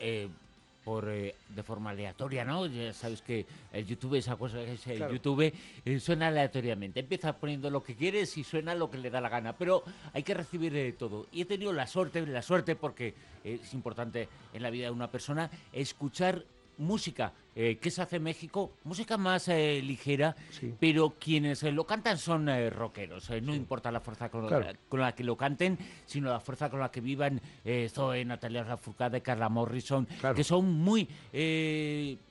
por 0.83 1.07
eh, 1.09 1.35
de 1.49 1.63
forma 1.63 1.91
aleatoria, 1.91 2.43
¿no? 2.43 2.65
Ya 2.65 2.93
sabes 2.93 3.21
que 3.21 3.45
el 3.71 3.85
YouTube, 3.85 4.15
esa 4.15 4.35
cosa 4.35 4.57
que 4.57 4.73
es 4.73 4.87
el 4.87 4.97
Claro. 4.97 5.13
YouTube, 5.13 5.53
eh, 5.85 5.99
suena 5.99 6.27
aleatoriamente. 6.27 6.99
Empieza 6.99 7.37
poniendo 7.37 7.69
lo 7.69 7.83
que 7.83 7.95
quieres 7.95 8.35
y 8.37 8.43
suena 8.43 8.73
lo 8.73 8.89
que 8.89 8.97
le 8.97 9.09
da 9.09 9.21
la 9.21 9.29
gana, 9.29 9.53
pero 9.55 9.83
hay 10.13 10.23
que 10.23 10.33
recibir 10.33 10.73
de 10.73 10.91
todo. 10.93 11.27
Y 11.31 11.41
he 11.41 11.45
tenido 11.45 11.71
la 11.73 11.87
suerte, 11.87 12.25
la 12.25 12.41
suerte, 12.41 12.75
porque 12.75 13.13
eh, 13.43 13.59
es 13.61 13.73
importante 13.73 14.27
en 14.53 14.63
la 14.63 14.69
vida 14.69 14.85
de 14.85 14.91
una 14.91 15.11
persona, 15.11 15.49
escuchar 15.71 16.43
música 16.77 17.31
eh, 17.55 17.77
que 17.81 17.91
se 17.91 18.01
hace 18.01 18.15
en 18.15 18.23
México, 18.23 18.71
música 18.85 19.17
más 19.17 19.47
eh, 19.49 19.81
ligera, 19.83 20.35
Sí. 20.51 20.73
pero 20.79 21.15
quienes 21.19 21.61
eh, 21.63 21.71
lo 21.71 21.85
cantan 21.85 22.17
son 22.17 22.47
eh, 22.47 22.69
rockeros. 22.69 23.29
eh, 23.29 23.41
no 23.41 23.53
importa 23.53 23.91
la 23.91 23.99
fuerza 23.99 24.29
con, 24.29 24.47
Claro. 24.47 24.65
la, 24.65 24.75
con 24.87 24.99
la 25.01 25.13
que 25.13 25.23
lo 25.23 25.35
canten, 25.35 25.77
sino 26.05 26.29
la 26.29 26.39
fuerza 26.39 26.69
con 26.69 26.79
la 26.79 26.89
que 26.91 27.01
vivan 27.01 27.41
Zoe, 27.89 28.23
Natalia 28.23 28.63
Lafourcade, 28.63 29.21
Carla 29.21 29.49
Morrison, 29.49 30.05
Claro. 30.19 30.35
que 30.35 30.43
son 30.43 30.71
muy 30.71 31.07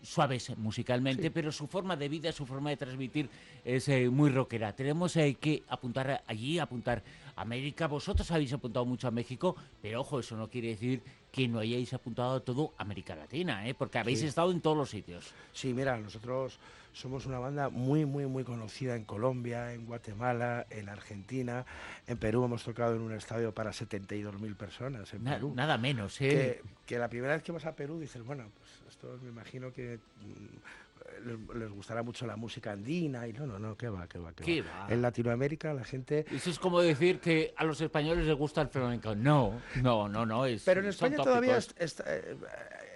suaves 0.03 0.57
musicalmente, 0.57 1.25
Sí. 1.25 1.31
pero 1.31 1.53
su 1.53 1.67
forma 1.67 1.97
de 1.97 2.09
vida, 2.09 2.33
su 2.33 2.47
forma 2.47 2.71
de 2.71 2.77
transmitir 2.77 3.29
es 3.65 3.89
muy 4.11 4.31
rockera. 4.31 4.75
Tenemos 4.75 5.13
que 5.13 5.63
apuntar 5.69 6.23
allí, 6.27 6.59
apuntar 6.59 7.03
a 7.37 7.43
América. 7.43 7.87
Vosotros 7.89 8.31
habéis 8.31 8.53
apuntado 8.53 8.85
mucho 8.87 9.09
a 9.09 9.11
México, 9.11 9.55
pero 9.83 10.01
ojo, 10.01 10.21
eso 10.21 10.37
no 10.37 10.49
quiere 10.49 10.69
decir 10.69 11.03
que 11.31 11.47
no 11.47 11.61
hayáis 11.61 11.93
apuntado 11.95 12.37
a 12.37 12.41
todo 12.41 12.73
América 12.77 13.15
Latina, 13.15 13.67
¿eh? 13.69 13.75
porque 13.75 13.99
habéis 13.99 14.23
estado 14.23 14.51
en 14.51 14.61
todos 14.61 14.77
los 14.77 14.91
sitios. 14.91 15.10
Sí, 15.53 15.73
mira, 15.75 15.97
nosotros 15.99 16.59
somos 16.93 17.27
una 17.27 17.39
banda 17.39 17.69
muy, 17.69 18.05
muy, 18.05 18.27
muy 18.27 18.43
conocida 18.45 18.97
en 18.97 19.05
Colombia, 19.05 19.73
en 19.73 19.87
Guatemala, 19.87 20.67
en 20.71 20.89
Argentina. 20.89 21.65
En 22.07 22.19
Perú 22.19 22.45
hemos 22.45 22.65
tocado 22.65 22.95
en 22.97 23.03
un 23.03 23.13
estadio 23.13 23.53
para 23.55 23.71
72.000 23.73 24.57
personas. 24.57 25.13
En 25.15 25.25
Na- 25.25 25.35
Perú. 25.35 25.53
nada 25.55 25.79
menos, 25.79 26.21
¿eh? 26.21 26.29
que, 26.29 26.63
que 26.87 26.99
la 26.99 27.09
primera 27.09 27.35
vez 27.35 27.43
que 27.43 27.53
vas 27.53 27.65
a 27.67 27.77
Perú 27.77 28.01
dices, 28.01 28.23
bueno, 28.25 28.51
pues 28.59 28.71
esto 28.89 29.19
me 29.23 29.29
imagino 29.29 29.73
que 29.73 29.99
mm, 30.21 30.90
les, 31.25 31.39
les 31.57 31.71
gustará 31.71 32.03
mucho 32.03 32.27
la 32.27 32.37
música 32.37 32.73
andina. 32.73 33.27
Y 33.29 33.33
no, 33.33 33.47
no, 33.47 33.59
no, 33.59 33.77
que 33.77 33.89
va, 33.89 34.07
que 34.09 34.19
va, 34.19 34.33
que 34.33 34.45
¿Qué 34.45 34.63
va. 34.63 34.87
va? 34.87 34.93
En 34.93 35.03
Latinoamérica 35.03 35.73
la 35.75 35.85
gente... 35.85 36.25
Eso 36.31 36.51
es 36.51 36.59
como 36.59 36.81
decir 36.81 37.21
que 37.21 37.53
a 37.57 37.65
los 37.65 37.81
españoles 37.81 38.27
les 38.27 38.37
gusta 38.37 38.63
el 38.63 38.69
flamenco. 38.69 39.15
No, 39.15 39.61
no, 39.83 40.09
no, 40.09 40.25
no. 40.27 40.47
Es, 40.47 40.65
Pero 40.65 40.81
en 40.81 40.87
España 40.89 41.17
todavía 41.17 41.57
est- 41.57 41.79
eh, 42.07 42.37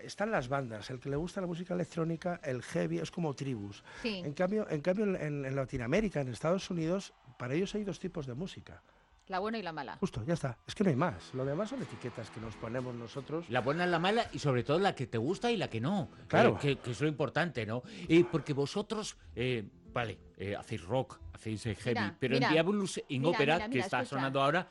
están 0.05 0.31
las 0.31 0.49
bandas. 0.49 0.89
El 0.91 1.01
que 1.01 1.09
le 1.11 1.17
gusta 1.17 1.41
la 1.41 1.47
música 1.47 1.75
electrónica, 1.75 2.41
el 2.43 2.63
heavy, 2.63 2.99
es 2.99 3.11
como 3.11 3.35
tribus. 3.35 3.83
Sí. 4.03 4.23
En 4.25 4.33
cambio, 4.35 4.67
en, 4.71 4.81
cambio 4.81 5.05
en, 5.05 5.45
en 5.45 5.57
Latinoamérica, 5.57 6.21
en 6.21 6.29
Estados 6.29 6.69
Unidos, 6.71 7.13
para 7.39 7.55
ellos 7.55 7.75
hay 7.75 7.85
dos 7.85 7.99
tipos 7.99 8.27
de 8.27 8.35
música. 8.35 8.83
La 9.29 9.39
buena 9.39 9.59
y 9.59 9.63
la 9.63 9.73
mala. 9.73 9.97
Justo, 10.01 10.23
ya 10.25 10.35
está. 10.35 10.59
Es 10.67 10.75
que 10.75 10.85
no 10.85 10.91
hay 10.91 10.97
más. 10.97 11.33
Lo 11.33 11.45
demás 11.45 11.71
son 11.71 11.81
etiquetas 11.83 12.31
que 12.31 12.41
nos 12.41 12.55
ponemos 12.57 12.95
nosotros. 12.95 13.49
La 13.49 13.61
buena, 13.63 13.87
la 13.87 13.99
mala 13.99 14.27
y 14.33 14.39
sobre 14.39 14.65
todo 14.65 14.79
la 14.79 14.95
que 14.95 15.07
te 15.07 15.17
gusta 15.19 15.51
y 15.51 15.57
la 15.57 15.69
que 15.69 15.81
no. 15.81 16.11
Claro. 16.29 16.57
Eh, 16.57 16.59
que, 16.61 16.77
que 16.77 16.91
es 16.91 17.01
lo 17.01 17.09
importante, 17.09 17.65
¿no? 17.65 17.83
Eh, 18.09 18.25
porque 18.31 18.53
vosotros, 18.53 19.17
eh, 19.35 19.67
vale, 19.95 20.19
eh, 20.37 20.55
hacéis 20.55 20.83
rock, 20.85 21.19
hacéis 21.33 21.65
eh, 21.67 21.75
heavy, 21.75 22.01
Mira, 22.01 22.17
pero 22.21 22.35
mira. 22.35 22.49
en 22.49 22.53
Diabolus 22.53 23.01
in 23.09 23.23
Mira, 23.23 23.31
Opera, 23.35 23.55
mira, 23.55 23.65
que 23.67 23.75
mira, 23.77 23.85
está 23.87 24.03
escucha. 24.03 24.17
sonando 24.17 24.43
ahora, 24.43 24.69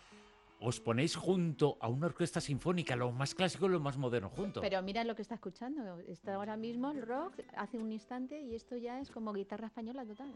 os 0.59 0.79
ponéis 0.79 1.15
junto 1.15 1.77
a 1.81 1.87
una 1.87 2.05
orquesta 2.05 2.39
sinfónica, 2.39 2.95
lo 2.95 3.11
más 3.11 3.33
clásico 3.33 3.65
y 3.65 3.69
lo 3.69 3.79
más 3.79 3.97
moderno 3.97 4.29
junto. 4.29 4.61
Pero 4.61 4.81
mira 4.83 5.03
lo 5.03 5.15
que 5.15 5.23
está 5.23 5.33
escuchando. 5.35 5.99
Está 6.07 6.35
ahora 6.35 6.55
mismo 6.57 6.91
el 6.91 7.01
rock 7.01 7.33
hace 7.57 7.79
un 7.79 7.91
instante 7.91 8.39
y 8.39 8.53
esto 8.55 8.77
ya 8.77 8.99
es 9.01 9.09
como 9.09 9.33
guitarra 9.33 9.65
española 9.67 10.05
total. 10.05 10.31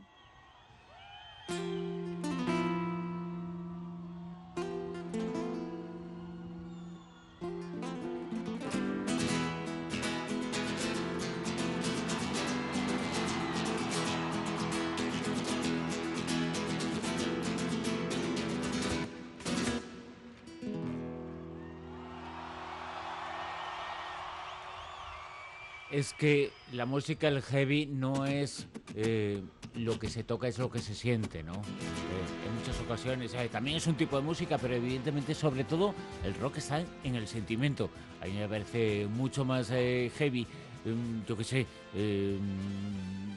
Es 25.98 26.14
que 26.14 26.52
la 26.74 26.86
música, 26.86 27.28
el 27.28 27.42
heavy, 27.42 27.88
no 27.88 28.28
es 28.28 28.68
eh, 28.94 29.42
lo 29.74 29.98
que 29.98 30.10
se 30.10 30.24
toca, 30.24 30.48
es 30.48 30.60
lo 30.60 30.70
que 30.70 30.78
se 30.78 30.94
siente, 30.94 31.42
¿no? 31.42 31.54
Eh, 31.54 32.46
en 32.46 32.54
muchas 32.54 32.80
ocasiones 32.82 33.32
también 33.52 33.78
es 33.78 33.88
un 33.88 33.96
tipo 33.96 34.16
de 34.16 34.22
música, 34.22 34.60
pero 34.60 34.76
evidentemente, 34.76 35.34
sobre 35.34 35.64
todo, 35.64 35.96
el 36.24 36.36
rock 36.36 36.58
está 36.58 36.84
en 37.04 37.16
el 37.16 37.28
sentimiento. 37.28 37.90
A 38.22 38.26
mí 38.26 38.34
me 38.34 38.48
parece 38.48 39.08
mucho 39.08 39.44
más 39.44 39.72
eh, 39.72 40.12
heavy, 40.20 40.46
mm, 40.86 41.26
yo 41.28 41.36
qué 41.36 41.44
sé, 41.44 41.66
mm, 41.96 43.32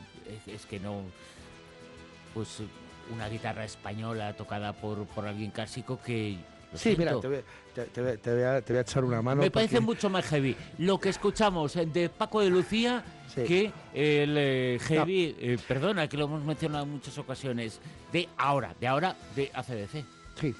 es, 0.47 0.55
es 0.57 0.67
que 0.67 0.79
no. 0.81 1.01
Pues 2.35 2.59
una 3.11 3.31
guitarra 3.31 3.65
española 3.65 4.37
tocada 4.37 4.75
por, 4.75 5.07
por 5.07 5.27
alguien 5.27 5.51
clásico 5.51 5.99
que. 6.03 6.37
Sí, 6.75 6.95
mira, 6.97 7.19
te 7.21 7.29
voy, 7.29 7.41
te- 7.75 7.85
te 7.87 8.01
voy- 8.03 8.17
te 8.19 8.33
voy 8.35 8.43
a, 8.43 8.61
te 8.63 8.73
voy 8.73 8.79
a 8.79 8.83
echar 8.83 9.05
una 9.05 9.21
mano. 9.23 9.43
Me 9.43 9.51
parece 9.51 9.81
mucho 9.81 10.09
más 10.09 10.25
heavy 10.27 10.57
lo 10.79 10.99
que 11.01 11.09
escuchamos 11.09 11.75
eh, 11.77 11.87
de 11.87 12.09
Paco 12.09 12.41
de 12.41 12.51
Lucía 12.51 13.05
Sí. 13.35 13.45
que 13.45 13.73
el 13.95 14.35
eh, 14.37 14.79
heavy, 14.83 15.37
eh, 15.39 15.57
perdona 15.69 16.09
que 16.09 16.17
lo 16.17 16.25
hemos 16.25 16.43
mencionado 16.45 16.83
en 16.85 16.91
muchas 16.91 17.17
ocasiones, 17.19 17.79
de 18.13 18.29
ahora, 18.37 18.75
de 18.81 18.87
ahora 18.89 19.17
de 19.37 19.51
ACDC. 19.55 20.05
Sí. 20.41 20.55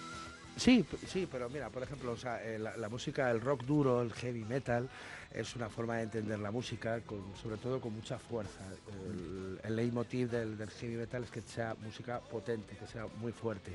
Sí, 0.57 0.85
sí, 1.09 1.27
pero 1.31 1.49
mira, 1.49 1.71
por 1.71 1.83
ejemplo, 1.83 2.13
o 2.13 2.17
sea, 2.17 2.45
eh, 2.45 2.59
la, 2.59 2.77
la 2.77 2.89
música, 2.89 3.31
el 3.31 3.41
rock 3.41 3.63
duro, 3.65 4.03
el 4.03 4.13
heavy 4.13 4.45
metal, 4.45 4.89
es 5.33 5.57
una 5.57 5.69
forma 5.71 5.97
de 5.97 6.03
entender 6.03 6.39
la 6.39 6.51
música, 6.51 7.01
con, 7.01 7.23
sobre 7.41 7.57
todo 7.57 7.81
con 7.81 7.95
mucha 7.95 8.19
fuerza. 8.19 8.61
El, 9.09 9.59
el 9.65 9.77
leitmotiv 9.77 10.29
del, 10.31 10.59
del 10.59 10.69
heavy 10.71 10.97
metal 10.97 11.25
es 11.25 11.31
que 11.31 11.41
sea 11.41 11.75
música 11.83 12.21
potente, 12.21 12.77
que 12.77 12.87
sea 12.87 13.07
muy 13.21 13.33
fuerte. 13.33 13.73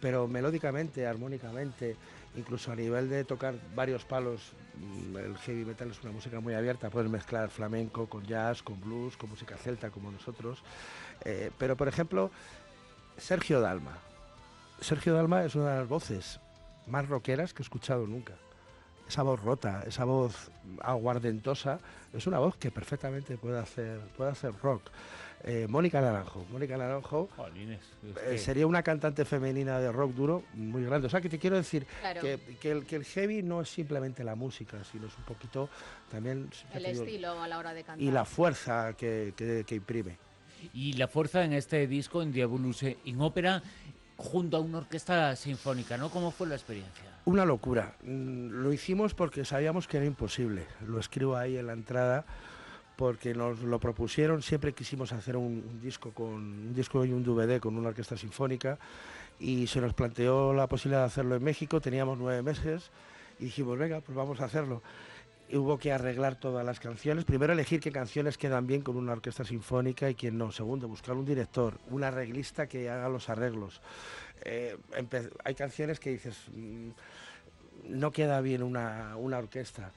Pero 0.00 0.26
melódicamente, 0.26 1.06
armónicamente, 1.06 1.96
incluso 2.36 2.72
a 2.72 2.76
nivel 2.76 3.10
de 3.10 3.24
tocar 3.24 3.54
varios 3.74 4.04
palos, 4.04 4.52
mm, 4.76 5.16
el 5.16 5.38
heavy 5.38 5.64
metal 5.64 5.90
es 5.90 6.02
una 6.02 6.12
música 6.12 6.40
muy 6.40 6.54
abierta. 6.54 6.90
Puedes 6.90 7.10
mezclar 7.10 7.50
flamenco 7.50 8.08
con 8.08 8.24
jazz, 8.24 8.62
con 8.62 8.80
blues, 8.80 9.16
con 9.16 9.30
música 9.30 9.56
celta 9.56 9.90
como 9.90 10.10
nosotros. 10.10 10.62
Eh, 11.24 11.50
pero, 11.58 11.76
por 11.76 11.88
ejemplo, 11.88 12.30
Sergio 13.18 13.60
Dalma. 13.60 13.98
Sergio 14.80 15.14
Dalma 15.14 15.44
es 15.44 15.54
una 15.54 15.72
de 15.72 15.78
las 15.80 15.88
voces 15.88 16.40
más 16.86 17.06
rockeras 17.08 17.52
que 17.52 17.62
he 17.62 17.64
escuchado 17.64 18.06
nunca. 18.06 18.34
Esa 19.06 19.22
voz 19.22 19.42
rota, 19.42 19.82
esa 19.86 20.04
voz 20.04 20.50
aguardentosa, 20.80 21.80
es 22.12 22.26
una 22.26 22.38
voz 22.38 22.56
que 22.56 22.70
perfectamente 22.70 23.36
puede 23.36 23.58
hacer, 23.58 24.00
puede 24.16 24.30
hacer 24.30 24.52
rock. 24.62 24.82
Eh, 25.44 25.66
Mónica 25.68 26.00
Naranjo. 26.00 26.44
Mónica 26.50 26.76
Naranjo 26.76 27.28
Jolines, 27.36 27.80
es 27.80 28.10
eh, 28.16 28.30
que- 28.32 28.38
sería 28.38 28.66
una 28.66 28.82
cantante 28.82 29.24
femenina 29.24 29.78
de 29.78 29.90
rock 29.90 30.12
duro 30.12 30.44
muy 30.54 30.84
grande. 30.84 31.06
O 31.06 31.10
sea, 31.10 31.20
que 31.20 31.28
te 31.28 31.38
quiero 31.38 31.56
decir 31.56 31.86
Claro. 32.00 32.20
que, 32.20 32.38
que 32.60 32.70
el, 32.70 32.84
que 32.86 32.96
el 32.96 33.04
heavy 33.04 33.42
no 33.42 33.60
es 33.62 33.68
simplemente 33.70 34.22
la 34.24 34.34
música, 34.34 34.78
sino 34.84 35.06
es 35.06 35.16
un 35.16 35.24
poquito 35.24 35.68
también... 36.10 36.50
El 36.74 36.84
digo, 36.84 37.04
estilo 37.04 37.40
a 37.40 37.48
la 37.48 37.58
hora 37.58 37.72
de 37.74 37.82
cantar. 37.84 38.02
Y 38.02 38.10
la 38.10 38.24
fuerza 38.24 38.92
que, 38.94 39.32
que- 39.36 39.64
que 39.66 39.74
imprime. 39.76 40.18
Y 40.74 40.92
la 40.94 41.08
fuerza 41.08 41.42
en 41.44 41.54
este 41.54 41.86
disco, 41.86 42.20
en 42.22 42.32
Diabolus 42.32 42.82
en 42.82 43.20
ópera, 43.20 43.62
junto 44.18 44.58
a 44.58 44.60
una 44.60 44.78
orquesta 44.78 45.34
sinfónica, 45.34 45.96
¿no? 45.96 46.10
¿Cómo 46.10 46.30
fue 46.30 46.46
la 46.48 46.54
experiencia? 46.56 47.04
Una 47.24 47.46
locura. 47.46 47.94
Mm, 48.02 48.48
Lo 48.62 48.70
hicimos 48.72 49.14
porque 49.14 49.46
sabíamos 49.46 49.88
que 49.88 49.96
era 49.96 50.04
imposible. 50.06 50.66
Lo 50.86 50.98
escribo 51.00 51.36
ahí 51.36 51.56
en 51.56 51.66
la 51.66 51.72
entrada 51.72 52.26
porque 53.00 53.32
nos 53.32 53.60
lo 53.60 53.80
propusieron. 53.80 54.42
Siempre 54.42 54.74
quisimos 54.74 55.10
hacer 55.14 55.34
un, 55.34 55.80
disco 55.80 56.10
con 56.10 56.34
un 56.34 56.74
disco 56.74 57.02
y 57.02 57.12
un 57.12 57.24
DVD 57.24 57.58
con 57.58 57.78
una 57.78 57.88
orquesta 57.88 58.14
sinfónica 58.14 58.78
y 59.38 59.66
se 59.68 59.80
nos 59.80 59.94
planteó 59.94 60.52
la 60.52 60.66
posibilidad 60.66 61.00
de 61.00 61.06
hacerlo 61.06 61.34
en 61.34 61.42
México. 61.42 61.80
Teníamos 61.80 62.18
nueve 62.18 62.42
meses 62.42 62.90
y 63.38 63.44
dijimos, 63.44 63.78
venga, 63.78 64.02
pues 64.02 64.14
vamos 64.14 64.38
a 64.42 64.44
hacerlo. 64.44 64.82
Y 65.48 65.56
hubo 65.56 65.78
que 65.78 65.92
arreglar 65.92 66.34
todas 66.34 66.62
las 66.62 66.78
canciones. 66.78 67.24
Primero 67.24 67.54
elegir 67.54 67.80
qué 67.80 67.90
canciones 67.90 68.36
quedan 68.36 68.66
bien 68.66 68.82
con 68.82 68.98
una 68.98 69.12
orquesta 69.12 69.46
sinfónica 69.46 70.10
y 70.10 70.14
quién 70.14 70.36
no. 70.36 70.52
Segundo, 70.52 70.86
buscar 70.86 71.16
un 71.16 71.24
director, 71.24 71.78
un 71.88 72.04
arreglista 72.04 72.66
que 72.66 72.90
haga 72.90 73.08
los 73.08 73.30
arreglos. 73.30 73.80
Eh, 74.44 74.76
hay 75.42 75.54
canciones 75.54 75.98
que 75.98 76.10
dices, 76.10 76.36
mm, 76.54 76.90
no 77.84 78.12
queda 78.12 78.42
bien 78.42 78.62
una, 78.62 79.16
una 79.16 79.38
orquesta. 79.38 79.90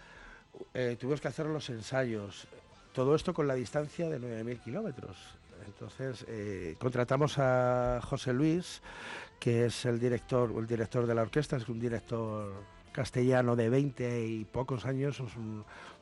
Eh, 0.73 0.95
tuvimos 0.97 1.19
que 1.19 1.27
hacer 1.27 1.47
los 1.47 1.69
ensayos. 1.69 2.47
Todo 2.93 3.15
esto 3.15 3.33
con 3.33 3.47
la 3.47 3.55
distancia 3.55 4.07
de 4.07 4.19
9.000 4.19 4.59
kilómetros. 4.59 5.17
Entonces 5.65 6.25
eh, 6.27 6.75
contratamos 6.77 7.39
a 7.39 7.99
José 8.03 8.33
Luis, 8.33 8.81
que 9.39 9.65
es 9.65 9.85
el 9.85 9.99
director, 9.99 10.53
el 10.55 10.67
director 10.67 11.07
de 11.07 11.15
la 11.15 11.23
orquesta, 11.23 11.57
es 11.57 11.67
un 11.67 11.79
director 11.79 12.53
castellano 12.91 13.55
de 13.55 13.69
20 13.69 14.25
y 14.27 14.45
pocos 14.45 14.85
años, 14.85 15.21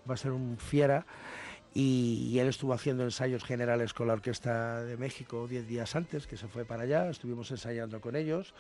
va 0.10 0.14
a 0.14 0.18
ser 0.18 0.32
un 0.32 0.58
fiera. 0.58 1.06
Y 1.74 2.38
él 2.40 2.50
estuvo 2.50 2.74
haciendo 2.74 3.04
ensayos 3.04 3.46
generales 3.46 3.94
con 3.94 4.08
la 4.08 4.14
Orquesta 4.14 4.84
de 4.84 4.98
México 4.98 5.48
10 5.48 5.68
días 5.68 5.96
antes, 5.96 6.28
que 6.28 6.36
se 6.36 6.50
fue 6.50 6.66
para 6.66 6.84
allá, 6.84 7.10
estuvimos 7.10 7.50
ensayando 7.50 8.02
con 8.02 8.18
ellos. 8.18 8.54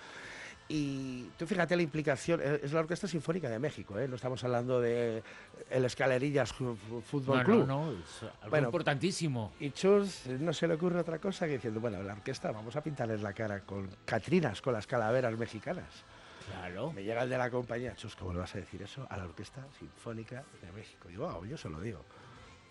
Y 0.73 1.29
tú 1.37 1.45
fíjate 1.45 1.75
la 1.75 1.81
implicación, 1.81 2.39
eh, 2.41 2.61
es 2.63 2.71
la 2.71 2.79
Orquesta 2.79 3.05
Sinfónica 3.05 3.49
de 3.49 3.59
México, 3.59 3.99
¿eh? 3.99 4.07
no 4.07 4.15
estamos 4.15 4.41
hablando 4.45 4.79
de 4.79 5.21
el 5.69 5.83
Escalerillas 5.83 6.53
Fútbol 6.53 7.39
no, 7.39 7.43
Club. 7.43 7.67
no, 7.67 7.85
no, 7.87 7.91
es 7.91 8.23
algo 8.23 8.49
Bueno, 8.49 8.67
importantísimo. 8.69 9.51
Y 9.59 9.71
Chus 9.71 10.27
eh, 10.27 10.37
no 10.39 10.53
se 10.53 10.69
le 10.69 10.75
ocurre 10.75 10.99
otra 11.01 11.19
cosa 11.19 11.45
que 11.45 11.53
diciendo, 11.53 11.81
bueno, 11.81 12.01
la 12.01 12.13
orquesta 12.13 12.51
vamos 12.53 12.73
a 12.77 12.81
pintarles 12.81 13.21
la 13.21 13.33
cara 13.33 13.59
con 13.65 13.89
Catrinas, 14.05 14.61
con 14.61 14.71
las 14.71 14.87
calaveras 14.87 15.37
mexicanas. 15.37 16.05
Claro. 16.47 16.93
Me 16.93 17.03
llega 17.03 17.23
el 17.23 17.29
de 17.29 17.37
la 17.37 17.49
compañía, 17.51 17.93
Chus, 17.95 18.15
¿cómo 18.15 18.31
le 18.31 18.39
vas 18.39 18.55
a 18.55 18.59
decir 18.59 18.81
eso? 18.81 19.05
A 19.09 19.17
la 19.17 19.25
Orquesta 19.25 19.67
Sinfónica 19.77 20.43
de 20.61 20.71
México. 20.71 21.09
Digo, 21.09 21.27
"Ah, 21.27 21.45
yo 21.45 21.57
se 21.57 21.67
lo 21.69 21.81
digo. 21.81 22.05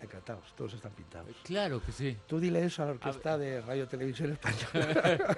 Encantados, 0.01 0.53
todos 0.57 0.73
están 0.73 0.91
pintados. 0.93 1.29
Claro 1.43 1.79
que 1.79 1.91
sí. 1.91 2.17
Tú 2.27 2.39
dile 2.39 2.65
eso 2.65 2.81
a 2.81 2.85
la 2.87 2.91
orquesta 2.93 3.37
de 3.37 3.61
Radio 3.61 3.87
Televisión 3.87 4.31
Española. 4.31 5.37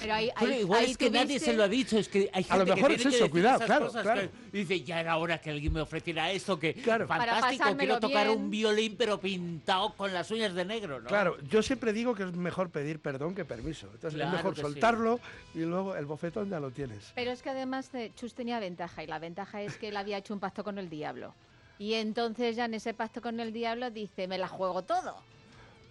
Pero 0.00 0.14
ahí, 0.14 0.30
Bueno, 0.38 0.54
ahí- 0.54 0.60
igual 0.60 0.84
es 0.84 0.96
que 0.96 1.10
nadie 1.10 1.40
se 1.40 1.52
lo 1.52 1.64
ha 1.64 1.68
dicho, 1.68 1.98
es 1.98 2.08
que 2.08 2.30
hay 2.32 2.44
gente 2.44 2.52
A 2.54 2.58
lo 2.58 2.64
que 2.64 2.74
mejor 2.76 2.94
tiene 2.94 3.10
es 3.10 3.14
eso, 3.16 3.30
cuidado, 3.30 3.58
claro, 3.64 3.90
claro. 3.90 4.20
que 4.22 4.30
dice, 4.58 4.82
ya 4.82 5.00
era 5.00 5.16
hora 5.16 5.40
que 5.40 5.50
alguien 5.50 5.72
me 5.72 5.80
ofreciera 5.80 6.30
esto, 6.30 6.58
que 6.58 6.74
Claro. 6.74 7.06
Fantástico, 7.08 7.76
quiero 7.76 7.98
tocar 7.98 8.28
bien. 8.28 8.38
un 8.38 8.50
violín 8.50 8.94
pero 8.96 9.20
pintado 9.20 9.94
con 9.96 10.12
las 10.12 10.30
uñas 10.30 10.54
de 10.54 10.64
negro, 10.64 11.00
¿no? 11.00 11.08
Claro, 11.08 11.36
yo 11.42 11.62
siempre 11.62 11.92
digo 11.92 12.14
que 12.14 12.22
es 12.22 12.32
mejor 12.32 12.70
pedir 12.70 13.00
perdón 13.00 13.34
que 13.34 13.44
permiso. 13.44 13.86
Entonces 13.92 14.14
Claro 14.14 14.30
es 14.30 14.36
mejor 14.36 14.54
sí. 14.54 14.60
soltarlo 14.62 15.20
y 15.54 15.60
luego 15.60 15.96
el 15.96 16.06
bofetón 16.06 16.48
ya 16.50 16.60
lo 16.60 16.70
tienes. 16.70 17.10
Pero 17.16 17.32
es 17.32 17.42
que 17.42 17.50
además 17.50 17.90
de 17.92 18.12
Chus 18.14 18.34
tenía 18.34 18.60
ventaja 18.60 19.02
y 19.02 19.06
la 19.08 19.18
ventaja 19.18 19.60
es 19.62 19.76
que 19.76 19.88
él 19.88 19.96
había 19.96 20.18
hecho 20.18 20.34
un 20.34 20.40
pacto 20.40 20.62
con 20.62 20.78
el 20.78 20.88
diablo. 20.88 21.34
Y 21.80 21.94
entonces 21.94 22.56
ya 22.56 22.66
en 22.66 22.74
ese 22.74 22.92
pacto 22.92 23.22
con 23.22 23.40
el 23.40 23.54
diablo 23.54 23.90
dice, 23.90 24.28
me 24.28 24.36
la 24.36 24.48
juego 24.48 24.82
todo. 24.82 25.16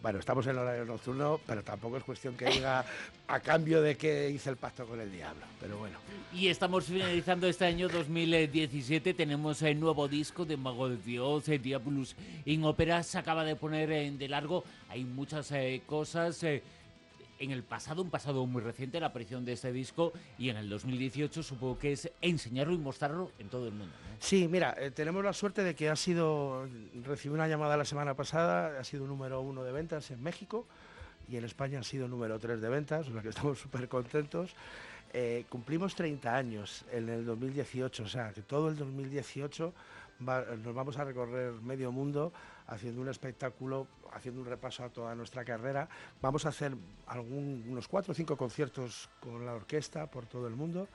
Bueno, 0.03 0.19
estamos 0.19 0.46
en 0.46 0.55
horario 0.55 0.86
nocturno, 0.86 1.41
pero 1.48 1.63
tampoco 1.63 1.98
es 1.98 2.03
cuestión 2.03 2.38
que 2.38 2.46
diga 2.46 2.86
a 3.27 3.39
cambio 3.39 3.81
de 3.81 3.98
que 3.98 4.29
hice 4.29 4.51
el 4.51 4.55
pacto 4.55 4.86
con 4.86 5.02
el 5.02 5.12
diablo. 5.12 5.43
Pero 5.60 5.80
bueno, 5.80 5.97
Y 6.32 6.47
estamos 6.47 6.86
finalizando 6.86 7.47
este 7.47 7.65
año 7.65 7.89
2017. 7.89 9.15
Tenemos 9.15 9.63
el 9.63 9.80
nuevo 9.80 10.08
disco 10.08 10.45
de 10.45 10.58
Mago 10.58 10.89
de 10.89 10.97
Dios, 10.97 11.45
Diabolus 11.45 12.15
in 12.45 12.63
Opera. 12.65 13.02
Se 13.02 13.17
acaba 13.17 13.43
de 13.43 13.56
poner 13.56 13.89
de 13.89 14.28
largo. 14.30 14.63
Hay 14.89 15.04
muchas 15.04 15.52
eh, 15.54 15.82
cosas. 15.88 16.43
eh, 16.43 16.62
en 17.39 17.52
el 17.52 17.63
pasado, 17.63 18.02
un 18.02 18.10
pasado 18.10 18.45
muy 18.45 18.62
reciente, 18.62 18.99
la 18.99 19.08
aparición 19.08 19.45
de 19.45 19.54
este 19.54 19.71
disco. 19.71 20.13
Y 20.38 20.49
en 20.49 20.58
el 20.58 20.69
2018 20.69 21.41
supongo 21.41 21.80
que 21.80 21.93
es 21.93 22.12
enseñarlo 22.21 22.73
y 22.73 22.78
mostrarlo 22.78 23.32
en 23.39 23.49
todo 23.49 23.67
el 23.67 23.73
mundo. 23.73 23.93
sí, 24.19 24.47
mira, 24.47 24.75
eh, 24.78 24.91
tenemos 24.91 25.23
la 25.23 25.34
suerte 25.34 25.63
de 25.63 25.73
que 25.75 25.89
ha 25.89 25.95
sido, 25.95 26.67
recibí 27.04 27.34
una 27.34 27.47
llamada 27.47 27.78
la 27.78 27.86
semana 27.86 28.13
pasada, 28.13 28.80
ha 28.80 28.84
sido 28.84 29.08
número 29.08 29.41
uno 29.41 29.63
de 29.63 29.71
ventas 29.71 30.12
en 30.12 30.21
México 30.21 30.65
y 31.30 31.38
en 31.38 31.45
España 31.45 31.80
ha 31.80 31.84
sido 31.84 32.08
número 32.08 32.38
tres 32.39 32.62
de 32.62 32.69
ventas, 32.69 33.08
o 33.08 33.13
sea 33.13 33.21
que 33.21 33.30
estamos 33.30 33.58
súper 33.60 33.88
contentos. 33.88 34.56
Eh, 35.12 35.45
cumplimos 35.49 35.95
30 35.95 36.36
años 36.36 36.86
en 36.91 37.10
el 37.10 37.25
2018, 37.25 38.04
o 38.04 38.08
sea 38.08 38.32
que 38.32 38.41
todo 38.41 38.69
el 38.69 38.78
2018 38.78 39.73
va- 40.27 40.45
nos 40.58 40.73
vamos 40.73 40.97
a 40.97 41.03
recorrer 41.03 41.53
medio 41.62 41.91
mundo 41.91 42.32
haciendo 42.67 43.01
un 43.01 43.10
espectáculo, 43.10 43.88
haciendo 44.13 44.41
un 44.41 44.47
repaso 44.47 44.84
a 44.84 44.89
toda 44.89 45.15
nuestra 45.15 45.43
carrera. 45.43 45.88
Vamos 46.21 46.45
a 46.45 46.49
hacer 46.49 46.73
algún, 47.08 47.65
unos 47.67 47.88
cuatro 47.88 48.12
o 48.12 48.15
cinco 48.15 48.38
conciertos 48.38 49.10
con 49.19 49.45
la 49.45 49.53
orquesta 49.53 50.05
por 50.10 50.25
todo 50.25 50.47
el 50.47 50.55
mundo. 50.55 50.88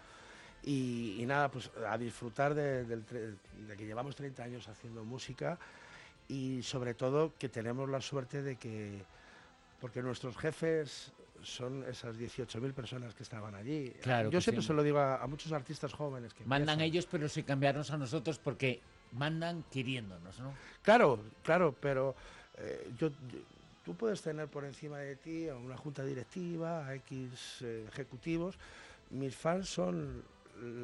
Y, 0.62 1.16
y 1.20 1.26
nada, 1.26 1.50
pues 1.50 1.70
a 1.86 1.98
disfrutar 1.98 2.54
de, 2.54 2.86
tre- 2.86 3.36
de 3.66 3.76
que 3.76 3.84
llevamos 3.84 4.16
30 4.16 4.42
años 4.44 4.66
haciendo 4.68 5.04
música 5.04 5.58
y 6.28 6.62
sobre 6.62 6.94
todo 6.94 7.34
que 7.38 7.50
tenemos 7.50 7.86
la 7.90 8.00
suerte 8.00 8.42
de 8.42 8.56
que, 8.56 9.02
porque 9.80 10.00
nuestros 10.00 10.36
jefes 10.38 11.12
son 11.42 11.84
esas 11.86 12.16
18.000 12.16 12.72
personas 12.72 13.14
que 13.14 13.22
estaban 13.24 13.54
allí. 13.54 13.90
Claro 14.02 14.30
Yo 14.30 14.40
siempre 14.40 14.62
sí. 14.62 14.68
se 14.68 14.72
lo 14.72 14.82
digo 14.82 14.98
a, 15.00 15.16
a 15.22 15.26
muchos 15.26 15.52
artistas 15.52 15.92
jóvenes 15.92 16.32
que 16.32 16.44
Mandan 16.46 16.80
empiezan. 16.80 16.80
ellos, 16.80 17.06
pero 17.10 17.28
sin 17.28 17.44
cambiarnos 17.44 17.90
a 17.90 17.98
nosotros 17.98 18.38
porque 18.38 18.80
mandan 19.14 19.64
queriéndonos, 19.70 20.38
¿no? 20.40 20.54
Claro, 20.82 21.18
claro, 21.42 21.74
pero 21.80 22.14
eh, 22.58 22.90
yo, 22.98 23.08
yo- 23.08 23.38
tú 23.84 23.94
puedes 23.94 24.20
tener 24.22 24.48
por 24.48 24.64
encima 24.64 24.98
de 24.98 25.16
ti 25.16 25.48
a 25.48 25.56
una 25.56 25.76
junta 25.76 26.04
directiva, 26.04 26.86
a 26.86 26.94
X 26.96 27.58
eh, 27.62 27.84
ejecutivos. 27.88 28.56
Mis 29.10 29.36
fans 29.36 29.68
son 29.68 30.22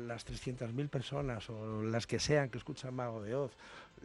las 0.06 0.24
300.000 0.26 0.88
personas 0.88 1.48
o 1.48 1.82
las 1.82 2.06
que 2.06 2.18
sean 2.18 2.50
que 2.50 2.58
escuchan 2.58 2.94
Mago 2.94 3.22
de 3.22 3.34
Oz, 3.34 3.52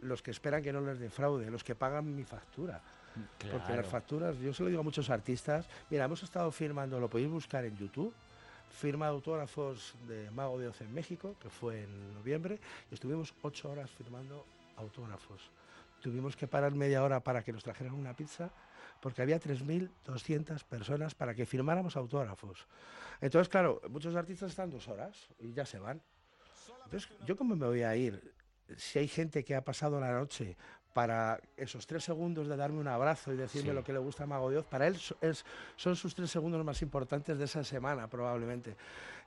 los 0.02 0.22
que 0.22 0.30
esperan 0.30 0.62
que 0.62 0.72
no 0.72 0.80
les 0.80 0.98
defraude, 0.98 1.50
los 1.50 1.64
que 1.64 1.74
pagan 1.74 2.14
mi 2.14 2.24
factura. 2.24 2.80
Porque 3.50 3.72
las 3.76 3.86
facturas, 3.86 4.36
yo 4.38 4.52
se 4.52 4.62
lo 4.62 4.68
digo 4.68 4.80
a 4.80 4.84
muchos 4.84 5.08
artistas, 5.10 5.66
mira, 5.90 6.04
hemos 6.04 6.22
estado 6.22 6.50
firmando, 6.52 7.00
lo 7.00 7.08
podéis 7.08 7.30
buscar 7.30 7.64
en 7.64 7.76
YouTube, 7.76 8.12
firma 8.76 9.08
autógrafos 9.08 9.96
de 10.06 10.30
Mago 10.30 10.58
de 10.58 10.68
Oz 10.68 10.82
en 10.82 10.92
México, 10.92 11.34
que 11.40 11.48
fue 11.48 11.84
en 11.84 12.14
noviembre, 12.14 12.60
y 12.90 12.94
estuvimos 12.94 13.34
ocho 13.40 13.70
horas 13.70 13.90
firmando 13.90 14.44
autógrafos. 14.76 15.50
Tuvimos 16.02 16.36
que 16.36 16.46
parar 16.46 16.72
media 16.74 17.02
hora 17.02 17.20
para 17.20 17.42
que 17.42 17.52
nos 17.52 17.64
trajeran 17.64 17.94
una 17.94 18.14
pizza, 18.14 18.50
porque 19.00 19.22
había 19.22 19.40
3.200 19.40 20.62
personas 20.64 21.14
para 21.14 21.34
que 21.34 21.46
firmáramos 21.46 21.96
autógrafos. 21.96 22.66
Entonces, 23.22 23.48
claro, 23.48 23.80
muchos 23.88 24.14
artistas 24.14 24.50
están 24.50 24.68
dos 24.68 24.88
horas 24.88 25.26
y 25.38 25.54
ya 25.54 25.64
se 25.64 25.78
van. 25.78 26.02
Entonces, 26.84 27.10
¿yo 27.26 27.34
cómo 27.34 27.56
me 27.56 27.66
voy 27.66 27.82
a 27.82 27.96
ir 27.96 28.34
si 28.76 28.98
hay 28.98 29.08
gente 29.08 29.42
que 29.42 29.54
ha 29.54 29.64
pasado 29.64 29.98
la 29.98 30.12
noche 30.12 30.56
para 30.96 31.38
esos 31.58 31.86
tres 31.86 32.04
segundos 32.04 32.48
de 32.48 32.56
darme 32.56 32.80
un 32.80 32.88
abrazo 32.88 33.30
y 33.30 33.36
decirme 33.36 33.68
Sí. 33.68 33.74
lo 33.74 33.84
que 33.84 33.92
le 33.92 33.98
gusta 33.98 34.24
a 34.24 34.26
Mago 34.26 34.50
Dios, 34.50 34.64
para 34.64 34.86
él 34.86 34.96
es- 35.20 35.44
son 35.76 35.94
sus 35.94 36.14
tres 36.14 36.30
segundos 36.30 36.64
más 36.64 36.80
importantes 36.80 37.36
de 37.36 37.44
esa 37.44 37.62
semana, 37.64 38.08
probablemente. 38.08 38.74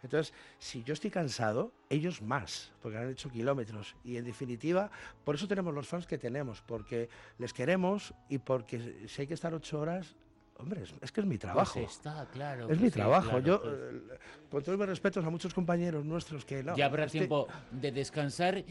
Entonces, 0.02 0.34
si 0.58 0.82
yo 0.84 0.94
estoy 0.94 1.12
cansado, 1.12 1.72
ellos 1.92 2.24
más, 2.24 2.72
porque 2.82 2.98
han 2.98 3.12
hecho 3.12 3.30
kilómetros. 3.30 3.96
Y 4.04 4.18
en 4.18 4.26
definitiva, 4.26 4.90
por 5.24 5.36
eso 5.36 5.48
tenemos 5.48 5.72
los 5.76 5.88
fans 5.88 6.08
que 6.08 6.18
tenemos, 6.18 6.64
porque 6.64 7.08
les 7.38 7.54
queremos 7.54 8.16
y 8.30 8.40
porque 8.40 9.06
si 9.08 9.22
hay 9.22 9.28
que 9.28 9.36
estar 9.36 9.54
ocho 9.54 9.80
horas, 9.80 10.16
hombre, 10.60 10.84
es, 10.84 10.94
es 11.02 11.12
que 11.12 11.22
es 11.22 11.28
mi 11.28 11.38
trabajo. 11.38 11.74
Pues 11.80 11.92
está, 11.92 12.28
claro. 12.32 12.70
es 12.70 12.78
que 12.78 12.84
mi 12.84 12.90
sí, 12.90 12.96
trabajo. 12.96 13.30
claro, 13.30 13.46
yo, 13.46 13.62
pues. 13.62 13.74
eh, 13.76 14.20
con 14.52 14.64
todos 14.64 14.78
mis 14.78 14.88
respetos 14.88 15.26
a 15.26 15.30
muchos 15.30 15.54
compañeros 15.54 16.06
nuestros 16.06 16.46
que 16.46 16.62
no. 16.64 16.76
ya 16.76 16.86
habrá 16.86 17.06
estoy- 17.06 17.20
tiempo 17.22 17.48
de 17.72 17.92
descansar, 17.92 18.64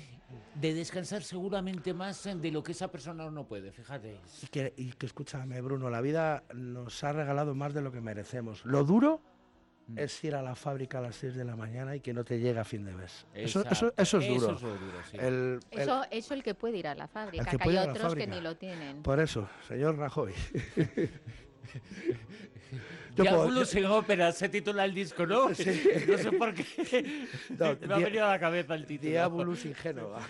de 0.54 0.74
descansar 0.74 1.22
seguramente 1.22 1.92
más 1.94 2.22
de 2.24 2.50
lo 2.50 2.62
que 2.62 2.72
esa 2.72 2.88
persona 2.88 3.30
no 3.30 3.44
puede, 3.46 3.72
fíjate. 3.72 4.20
Y 4.42 4.46
que, 4.48 4.74
y 4.76 4.92
que 4.92 5.06
escúchame, 5.06 5.60
Bruno, 5.60 5.90
la 5.90 6.00
vida 6.00 6.44
nos 6.54 7.02
ha 7.04 7.12
regalado 7.12 7.54
más 7.54 7.74
de 7.74 7.80
lo 7.82 7.90
que 7.92 8.00
merecemos. 8.00 8.64
Lo 8.64 8.84
duro 8.84 9.20
Mm. 9.90 9.98
es 10.00 10.22
ir 10.22 10.34
a 10.34 10.42
la 10.42 10.54
fábrica 10.54 10.98
a 10.98 11.00
las 11.00 11.16
6 11.16 11.34
de 11.34 11.46
la 11.46 11.56
mañana 11.56 11.96
y 11.96 12.00
que 12.00 12.12
no 12.12 12.22
te 12.22 12.38
llega 12.38 12.60
a 12.60 12.64
fin 12.66 12.84
de 12.84 12.92
mes. 12.92 13.24
Eso, 13.32 13.64
eso, 13.70 13.90
eso 13.96 14.18
es 14.18 14.28
duro. 14.28 14.46
Eso 14.48 14.52
es 14.56 14.62
lo 14.62 14.68
duro, 14.68 14.98
sí. 15.10 15.16
El- 15.16 15.60
el- 15.70 15.80
Eso, 15.80 16.02
eso 16.10 16.34
el 16.34 16.42
que 16.42 16.54
puede 16.54 16.76
ir 16.76 16.88
a 16.88 16.94
la 16.94 17.08
fábrica, 17.08 17.46
que 17.50 17.56
que, 17.56 17.70
ir 17.72 17.78
hay 17.78 17.88
otros 17.88 18.14
que 18.14 18.26
ni 18.26 18.38
lo 18.42 18.54
tienen. 18.54 19.02
por 19.02 19.18
eso, 19.18 19.48
señor 19.66 19.96
Rajoy. 19.96 20.34
Diabolus 23.16 23.74
en 23.74 23.86
ópera 23.86 24.30
se 24.32 24.48
titula 24.48 24.84
el 24.84 24.94
disco, 24.94 25.26
¿no? 25.26 25.52
Sí. 25.54 25.82
No 26.06 26.18
sé 26.18 26.32
por 26.32 26.54
qué. 26.54 27.26
No, 27.58 27.76
Me 27.88 27.94
ha 27.94 27.98
venido 27.98 28.24
a 28.26 28.28
la 28.30 28.38
cabeza 28.38 28.74
el 28.74 28.86
título. 28.86 29.10
Diabolus 29.10 29.64
in 29.64 29.74
Génova. 29.74 30.20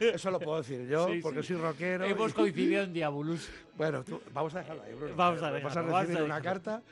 Eso 0.00 0.30
lo 0.30 0.38
puedo 0.40 0.58
decir 0.58 0.86
yo, 0.88 1.08
Sí, 1.08 1.20
porque 1.22 1.42
sí. 1.42 1.48
soy 1.48 1.56
rockero. 1.56 2.04
Hemos 2.04 2.30
y- 2.32 2.34
coincidido 2.34 2.82
en 2.82 2.92
Diabolus. 2.92 3.48
Bueno, 3.76 4.02
tú- 4.04 4.20
vamos 4.32 4.54
a 4.54 4.58
dejarlo 4.60 4.82
ahí, 4.82 4.94
Bruno. 4.94 5.14
Vamos 5.16 5.42
a 5.42 5.50
Vas 5.50 5.54
dejarlo, 5.54 5.80
a 5.80 5.82
vamos 5.84 5.96
a 5.96 6.02
recibir 6.02 6.22
una 6.22 6.40
carta. 6.40 6.82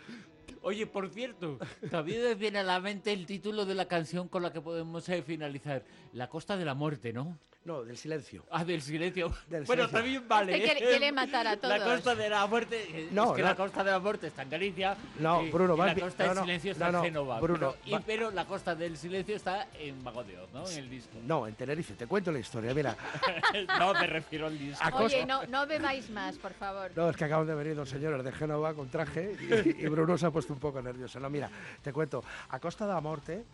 Oye, 0.63 0.87
por 0.87 1.09
cierto, 1.11 1.59
también 1.91 2.23
me 2.23 2.35
viene 2.35 2.59
a 2.61 2.63
la 2.63 2.81
mente 2.81 3.13
el 3.13 3.27
título 3.27 3.67
de 3.67 3.75
la 3.75 3.87
canción 3.87 4.29
con 4.29 4.43
la 4.43 4.53
que 4.53 4.63
podemos 4.63 5.07
eh, 5.11 5.23
finalizar. 5.23 5.85
La 6.15 6.29
Costa 6.29 6.57
de 6.57 6.65
la 6.65 6.75
Muerte, 6.75 7.13
¿no? 7.13 7.39
No, 7.65 7.83
del 7.83 7.97
silencio. 7.97 8.45
Ah, 8.51 8.63
del 8.63 8.83
silencio. 8.83 9.29
Del 9.49 9.65
bueno, 9.65 9.85
silencio. 9.89 9.99
también 9.99 10.29
vale. 10.29 10.53
Este 10.55 10.65
quiere- 10.65 10.81
¿eh? 10.85 10.89
quiere 10.99 11.13
matar 11.13 11.47
a 11.47 11.51
La 11.55 11.57
todos. 11.57 11.83
Costa 11.83 12.15
de 12.15 12.29
la 12.29 12.47
Muerte. 12.47 12.85
eh, 12.91 13.09
No, 13.11 13.31
es 13.31 13.37
que 13.37 13.43
la- 13.43 13.49
la 13.49 13.57
Costa 13.57 13.83
de 13.85 13.91
la 13.91 13.99
Muerte 14.01 14.27
está 14.27 14.43
en 14.43 14.51
Galicia. 14.51 14.97
No, 15.19 15.43
y- 15.43 15.51
Bruno, 15.51 15.75
y 15.75 15.79
la 15.79 15.95
Costa 15.95 16.25
no, 16.25 16.29
del 16.29 16.35
no, 16.37 16.43
Silencio 16.43 16.73
está 16.73 16.87
no, 16.87 16.93
no, 16.93 16.99
en 16.99 17.05
Génova. 17.05 17.41
Bruno, 17.41 17.75
pero, 17.83 17.99
y- 17.99 18.03
pero 18.05 18.31
la 18.33 18.45
Costa 18.45 18.75
del 18.75 18.99
Silencio 18.99 19.35
está 19.37 19.69
en 19.79 20.03
Mago 20.05 20.23
de 20.25 20.39
Oz, 20.39 20.53
¿no? 20.53 20.69
En 20.69 20.77
el 20.79 20.91
disco. 20.91 21.17
No, 21.27 21.47
en 21.47 21.55
Tenerife. 21.55 21.95
Te 21.95 22.07
cuento 22.07 22.31
la 22.31 22.39
historia. 22.39 22.75
Mira, 22.75 22.95
no, 23.79 23.95
me 23.95 24.07
refiero 24.09 24.47
al 24.47 24.59
disco. 24.59 24.85
Oye, 24.99 25.25
no, 25.25 25.47
no 25.47 25.67
bebáis 25.67 26.11
más, 26.11 26.37
por 26.37 26.53
favor. 26.53 26.91
no, 26.95 27.09
es 27.09 27.17
que 27.17 27.25
acaban 27.25 27.47
de 27.47 27.55
venir 27.55 27.75
dos 27.75 27.89
señores 27.89 28.23
de 28.23 28.31
Génova 28.33 28.75
con 28.75 28.91
traje 28.91 29.37
y, 29.41 29.85
y 29.85 29.89
Bruno 29.89 30.19
se 30.19 30.27
ha 30.27 30.31
puesto 30.31 30.53
un 30.53 30.59
poco 30.61 30.83
nervioso. 30.83 31.19
No, 31.19 31.31
mira, 31.31 31.49
te 31.81 31.95
cuento. 31.95 32.23
A 32.51 32.59
Costa 32.61 32.85
da 32.85 33.01
Morte 33.01 33.45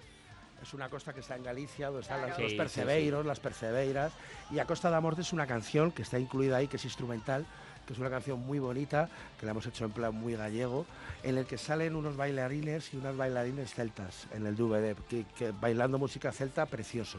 es 0.63 0.75
una 0.75 0.89
costa 0.89 1.13
que 1.13 1.21
está 1.21 1.37
en 1.37 1.43
Galicia, 1.45 1.87
donde 1.87 2.03
están 2.03 2.19
Claro. 2.19 2.29
las- 2.29 2.37
Sí, 2.37 2.43
los 2.43 2.51
sí, 2.53 2.57
percebeiros, 2.59 3.27
las 3.27 3.41
percebeiras. 3.41 4.13
Y 4.51 4.59
A 4.59 4.67
Costa 4.67 4.91
da 4.91 5.01
Morte 5.01 5.23
es 5.23 5.33
una 5.33 5.47
canción 5.47 5.91
que 5.93 6.03
está 6.03 6.19
incluida 6.19 6.57
ahí, 6.59 6.69
que 6.69 6.77
es 6.77 6.85
instrumental, 6.85 7.47
que 7.87 7.95
es 7.95 7.99
una 7.99 8.11
canción 8.11 8.39
muy 8.41 8.59
bonita, 8.59 9.09
que 9.39 9.47
la 9.47 9.53
hemos 9.53 9.67
hecho 9.67 9.85
en 9.85 9.91
plan 9.93 10.15
muy 10.15 10.35
gallego, 10.37 10.87
en 11.23 11.39
el 11.39 11.47
que 11.47 11.59
salen 11.59 11.97
unos 11.97 12.17
bailarines 12.17 12.93
y 12.95 12.99
unas 12.99 13.17
bailarines 13.17 13.75
celtas 13.75 14.27
en 14.33 14.47
el 14.47 14.55
DVD, 14.57 14.95
que, 15.09 15.25
que 15.37 15.51
bailando 15.53 15.99
música 15.99 16.31
celta 16.31 16.67
precioso. 16.67 17.19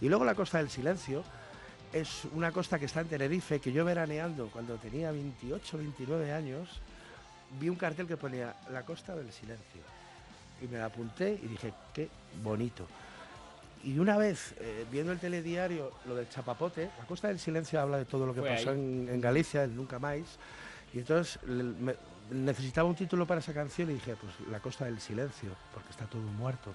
Y 0.00 0.08
luego 0.08 0.24
La 0.24 0.34
Costa 0.34 0.58
del 0.58 0.70
Silencio 0.70 1.24
es 1.92 2.24
una 2.32 2.52
costa 2.52 2.78
que 2.78 2.84
está 2.86 3.00
en 3.00 3.08
Tenerife, 3.08 3.60
que 3.60 3.72
yo 3.72 3.84
veraneando 3.84 4.48
cuando 4.52 4.76
tenía 4.76 5.10
28, 5.12 5.78
29 5.78 6.32
años, 6.32 6.80
vi 7.58 7.68
un 7.68 7.76
cartel 7.76 8.06
que 8.06 8.16
ponía 8.16 8.54
La 8.70 8.82
Costa 8.84 9.14
del 9.16 9.32
Silencio. 9.32 9.80
Y 10.62 10.66
me 10.68 10.78
la 10.78 10.86
apunté 10.86 11.38
y 11.42 11.46
dije, 11.48 11.72
qué 11.92 12.08
bonito. 12.42 12.86
Y 13.82 13.98
una 13.98 14.16
vez, 14.16 14.54
eh, 14.60 14.86
viendo 14.90 15.12
el 15.12 15.18
telediario, 15.18 15.92
lo 16.06 16.14
del 16.14 16.28
chapapote, 16.28 16.90
La 16.98 17.06
Costa 17.06 17.28
del 17.28 17.38
Silencio 17.38 17.80
habla 17.80 17.98
de 17.98 18.06
todo 18.06 18.24
lo 18.26 18.32
que 18.34 18.40
Fue 18.40 18.48
pasó 18.50 18.72
en, 18.72 19.08
en 19.10 19.20
Galicia, 19.20 19.62
el 19.64 19.76
Nunca 19.76 19.98
Más. 19.98 20.20
Y 20.94 20.98
entonces 21.00 21.38
le- 21.46 21.62
me- 21.64 21.96
necesitaba 22.30 22.88
un 22.88 22.94
título 22.94 23.26
para 23.26 23.40
esa 23.40 23.52
canción 23.52 23.90
y 23.90 23.94
dije, 23.94 24.16
pues 24.16 24.32
La 24.50 24.60
Costa 24.60 24.86
del 24.86 25.00
Silencio, 25.00 25.50
porque 25.74 25.90
está 25.90 26.06
todo 26.06 26.22
muerto. 26.22 26.72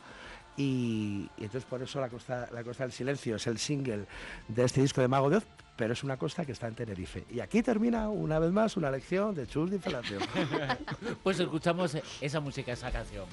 Y, 0.56 1.28
y 1.38 1.46
entonces 1.46 1.64
por 1.66 1.82
eso 1.82 2.00
la 2.02 2.10
costa, 2.10 2.48
la 2.52 2.64
costa 2.64 2.84
del 2.84 2.92
Silencio 2.92 3.38
es 3.38 3.48
el 3.48 3.58
single 3.58 4.06
de 4.48 4.64
este 4.66 4.82
disco 4.82 5.02
de 5.02 5.08
Mago 5.08 5.30
de 5.32 5.38
Oz, 5.38 5.46
pero 5.80 5.94
es 5.94 6.04
una 6.04 6.18
costa 6.18 6.44
que 6.46 6.52
está 6.52 6.68
en 6.68 6.76
Tenerife. 6.76 7.24
Y 7.30 7.40
aquí 7.40 7.64
termina 7.64 8.10
una 8.10 8.38
vez 8.38 8.52
más 8.52 8.76
una 8.76 8.92
lección 8.92 9.34
de 9.34 9.48
Chus 9.48 9.72
de 9.72 9.80
Felación. 9.80 10.22
Pues 11.24 11.40
escuchamos 11.40 11.98
esa 12.20 12.40
música, 12.42 12.74
esa 12.74 12.92
canción. 12.92 13.26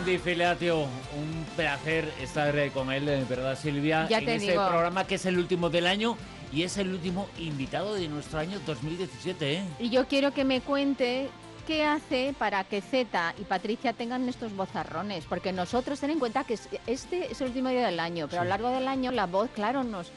Di 0.00 0.18
Filatio, 0.18 0.80
un 0.80 1.44
placer 1.54 2.10
estar 2.20 2.56
eh, 2.58 2.70
con 2.72 2.90
él, 2.90 3.08
eh, 3.08 3.24
¿verdad, 3.28 3.56
Silvia? 3.56 4.08
Ya 4.08 4.18
en 4.18 4.24
te 4.24 4.34
este 4.36 4.50
digo. 4.52 4.66
programa 4.66 5.06
que 5.06 5.14
es 5.16 5.26
el 5.26 5.38
último 5.38 5.70
del 5.70 5.86
año 5.86 6.16
y 6.52 6.62
es 6.64 6.76
el 6.78 6.90
último 6.92 7.28
invitado 7.38 7.94
de 7.94 8.08
nuestro 8.08 8.38
año 8.40 8.58
2017, 8.66 9.52
¿eh? 9.58 9.62
Y 9.78 9.90
yo 9.90 10.08
quiero 10.08 10.32
que 10.32 10.44
me 10.44 10.60
cuente 10.60 11.28
qué 11.66 11.84
hace 11.84 12.34
para 12.36 12.64
que 12.64 12.80
Z 12.80 13.34
y 13.38 13.44
Patricia 13.44 13.92
tengan 13.92 14.28
estos 14.28 14.56
bozarrones, 14.56 15.24
porque 15.28 15.52
nosotros 15.52 16.00
ten 16.00 16.10
en 16.10 16.18
cuenta 16.18 16.42
que 16.44 16.54
es- 16.54 16.68
este 16.88 17.30
es 17.30 17.40
el 17.40 17.48
último 17.48 17.68
día 17.68 17.86
del 17.86 18.00
año, 18.00 18.26
pero 18.28 18.40
a 18.42 18.44
lo 18.44 18.50
largo 18.50 18.70
del 18.70 18.88
año 18.88 19.12
la 19.12 19.26
voz, 19.26 19.50
claro, 19.54 19.84
nos 19.84 20.10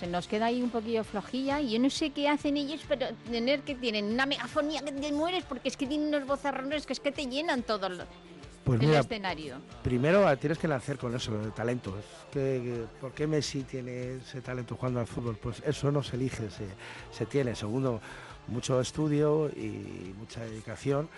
se 0.00 0.06
nos 0.06 0.28
queda 0.28 0.46
ahí 0.46 0.60
un 0.62 0.68
poquillo 0.70 1.04
flojilla 1.04 1.60
y 1.62 1.70
yo 1.72 1.78
no 1.78 1.88
sé 1.90 2.10
qué 2.10 2.28
hacen 2.28 2.58
ellos, 2.58 2.82
pero 2.86 3.06
tener 3.30 3.60
que 3.62 3.74
tienen 3.74 4.12
una 4.12 4.26
megafonía 4.26 4.82
que 4.82 4.92
te 4.92 5.10
mueres 5.10 5.42
porque 5.44 5.68
es 5.68 5.76
que 5.76 5.86
tienen 5.86 6.08
unos 6.08 6.26
bozarrones 6.26 6.84
que 6.86 6.92
es 6.92 7.00
que 7.00 7.12
te 7.12 7.26
llenan 7.26 7.62
todo 7.62 7.86
el, 7.86 8.02
Pues 8.66 8.80
el 8.80 8.88
mira, 8.88 8.98
escenario. 9.00 9.56
primero 9.82 10.36
tienes 10.38 10.58
que 10.58 10.66
nacer 10.66 10.98
con 10.98 11.14
eso, 11.14 11.38
de 11.38 11.52
talento. 11.52 11.96
Es 11.98 12.04
que, 12.32 12.40
que- 12.64 12.84
¿Por 13.00 13.12
qué 13.12 13.26
Messi 13.28 13.62
tiene 13.62 14.16
ese 14.16 14.40
talento 14.40 14.74
jugando 14.76 14.98
al 15.00 15.06
fútbol? 15.06 15.36
Pues 15.40 15.62
eso 15.64 15.92
no 15.92 16.02
se 16.02 16.16
elige, 16.16 16.50
se, 16.50 16.66
se 17.16 17.26
tiene. 17.26 17.54
Segundo, 17.54 18.00
mucho 18.48 18.80
estudio 18.80 19.48
y 19.50 20.12
mucha 20.18 20.40
dedicación. 20.40 21.08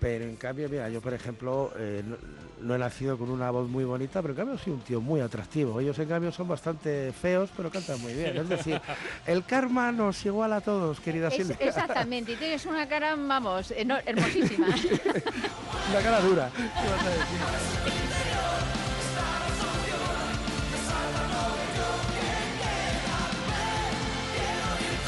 Pero 0.00 0.24
en 0.26 0.36
cambio, 0.36 0.68
mira, 0.68 0.90
yo 0.90 1.00
por 1.00 1.14
ejemplo 1.14 1.72
eh, 1.78 2.02
no, 2.06 2.16
no 2.60 2.74
he 2.74 2.78
nacido 2.78 3.16
con 3.16 3.30
una 3.30 3.50
voz 3.50 3.66
muy 3.66 3.84
bonita, 3.84 4.20
pero 4.20 4.34
en 4.34 4.36
cambio 4.36 4.58
soy 4.58 4.74
un 4.74 4.80
tío 4.80 5.00
muy 5.00 5.20
atractivo. 5.20 5.80
Ellos 5.80 5.98
en 5.98 6.08
cambio 6.08 6.30
son 6.32 6.48
bastante 6.48 7.12
feos, 7.12 7.48
pero 7.56 7.70
cantan 7.70 8.00
muy 8.02 8.12
bien. 8.12 8.36
Es 8.36 8.48
decir, 8.48 8.78
el 9.26 9.44
karma 9.44 9.92
nos 9.92 10.26
iguala 10.26 10.56
a 10.56 10.60
todos, 10.60 11.00
querida 11.00 11.28
Es- 11.28 11.34
Silvia. 11.36 11.56
exactamente, 11.60 12.32
y 12.32 12.36
tienes 12.36 12.66
una 12.66 12.86
cara, 12.86 13.16
vamos, 13.16 13.70
hermosísima. 13.70 14.66
Una 15.90 16.00
cara 16.00 16.20
dura. 16.20 16.50
¿Qué 16.56 16.90
vas 16.90 17.00
a 17.06 17.10
decir? 17.10 18.46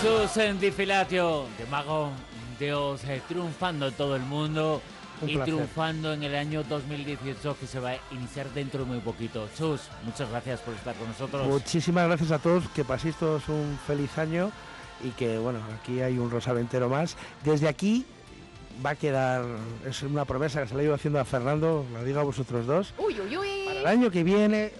Susan 0.00 0.58
Di 0.60 0.70
Filatio, 0.70 1.46
de 1.58 1.66
Mago 1.66 2.10
de 2.58 2.72
Oz, 2.72 3.04
eh, 3.04 3.20
triunfando 3.28 3.88
en 3.88 3.94
todo 3.94 4.14
el 4.16 4.22
mundo 4.22 4.80
Un 5.20 5.28
y 5.28 5.34
placer. 5.34 5.54
triunfando 5.54 6.12
en 6.12 6.22
el 6.22 6.34
año 6.36 6.62
2018 6.64 7.56
que 7.58 7.66
se 7.66 7.80
va 7.80 7.90
a 7.90 7.98
iniciar 8.12 8.48
dentro 8.50 8.80
de 8.84 8.86
muy 8.86 9.00
poquito. 9.00 9.48
Sus, 9.56 9.82
muchas 10.04 10.30
gracias 10.30 10.60
por 10.60 10.74
estar 10.74 10.94
con 10.94 11.08
nosotros. 11.08 11.46
Muchísimas 11.46 12.06
gracias 12.06 12.30
a 12.30 12.38
todos, 12.38 12.68
que 12.68 12.84
paséis 12.84 13.16
todos 13.16 13.48
un 13.48 13.78
feliz 13.86 14.16
año 14.18 14.52
y 15.02 15.10
que 15.10 15.38
bueno, 15.38 15.60
aquí 15.80 16.00
hay 16.00 16.18
un 16.18 16.30
rosaventero 16.30 16.88
más. 16.88 17.16
Desde 17.44 17.68
aquí 17.68 18.06
va 18.84 18.90
a 18.90 18.94
quedar, 18.96 19.44
es 19.86 20.02
una 20.02 20.24
promesa 20.24 20.62
que 20.62 20.68
se 20.68 20.74
la 20.74 20.82
iba 20.82 20.94
haciendo 20.94 21.20
a 21.20 21.24
Fernando, 21.24 21.84
lo 21.92 22.04
digo 22.04 22.20
a 22.20 22.22
vosotros 22.22 22.66
dos. 22.66 22.94
Uy, 22.98 23.20
uy, 23.20 23.36
uy. 23.36 23.64
Para 23.66 23.80
el 23.80 23.86
año 23.86 24.10
que 24.10 24.22
viene, 24.24 24.72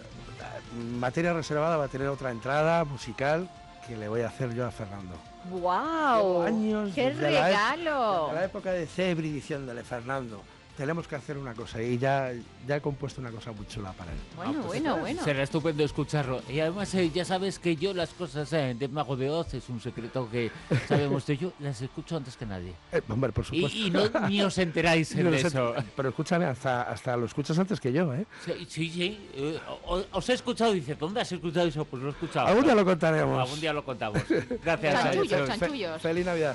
materia 0.98 1.32
reservada 1.32 1.76
va 1.76 1.84
a 1.84 1.88
tener 1.88 2.08
otra 2.08 2.30
entrada 2.30 2.84
musical 2.84 3.48
que 3.86 3.96
le 3.96 4.08
voy 4.08 4.20
a 4.22 4.28
hacer 4.28 4.54
yo 4.54 4.66
a 4.66 4.70
Fernando. 4.70 5.14
¡Wow! 5.50 6.42
Años 6.42 6.92
¡Qué 6.94 7.14
la 7.14 7.20
regalo! 7.20 8.26
Desde 8.26 8.40
la 8.40 8.44
época 8.44 8.72
de 8.72 8.86
Cebri 8.86 9.30
diciéndole, 9.30 9.82
Fernando, 9.82 10.42
tenemos 10.78 11.08
que 11.08 11.16
hacer 11.16 11.36
una 11.36 11.54
cosa 11.54 11.82
y 11.82 11.98
ya, 11.98 12.32
ya 12.66 12.76
he 12.76 12.80
compuesto 12.80 13.20
una 13.20 13.32
cosa 13.32 13.50
muy 13.50 13.66
chula 13.66 13.92
para 13.92 14.12
él. 14.12 14.18
Bueno, 14.36 14.50
Ah, 14.50 14.54
pues 14.54 14.66
bueno, 14.66 14.96
bueno. 14.98 15.24
Será 15.24 15.42
estupendo 15.42 15.82
escucharlo. 15.82 16.40
Y 16.48 16.60
además, 16.60 16.94
eh, 16.94 17.10
ya 17.12 17.24
sabes 17.24 17.58
que 17.58 17.74
yo 17.74 17.92
las 17.92 18.10
cosas 18.10 18.52
eh, 18.52 18.76
de 18.78 18.86
Mago 18.86 19.16
de 19.16 19.28
Oz 19.28 19.52
es 19.54 19.68
un 19.68 19.80
secreto 19.80 20.30
que 20.30 20.52
sabemos 20.88 21.26
de 21.26 21.36
yo, 21.36 21.52
las 21.58 21.82
escucho 21.82 22.16
antes 22.16 22.36
que 22.36 22.46
nadie. 22.46 22.72
Eh, 22.92 23.02
hombre, 23.08 23.32
por 23.32 23.44
supuesto. 23.44 23.76
Y, 23.76 23.88
y 23.88 23.90
no, 23.90 24.08
ni 24.28 24.40
os 24.40 24.56
enteráis 24.58 25.10
Yo 25.16 25.28
de 25.30 25.40
eso. 25.40 25.74
Pero 25.96 26.10
escúchame, 26.10 26.44
hasta, 26.44 26.82
hasta 26.82 27.16
lo 27.16 27.26
escuchas 27.26 27.58
antes 27.58 27.80
que 27.80 27.92
yo, 27.92 28.14
¿eh? 28.14 28.24
Sí, 28.44 28.52
sí, 28.68 28.88
sí. 28.90 29.28
eh, 29.34 29.58
o- 29.86 30.04
os 30.12 30.28
he 30.28 30.34
escuchado 30.34 30.72
y 30.76 30.80
dice, 30.80 30.94
¿dónde 30.94 31.20
has 31.22 31.32
escuchado 31.32 31.66
eso? 31.66 31.84
Pues 31.84 32.00
lo 32.02 32.08
he 32.10 32.12
escuchado. 32.12 32.46
Algún 32.46 32.64
día 32.64 32.74
lo 32.76 32.84
contaremos. 32.84 33.40
Algún 33.40 33.60
día 33.60 33.72
lo 33.72 33.84
contamos. 33.84 34.22
Gracias. 34.64 34.94
Chanchullos. 35.02 35.40
Fe- 35.50 35.58
chanchullos. 35.58 36.00
feliz 36.02 36.24
Navidad. 36.24 36.54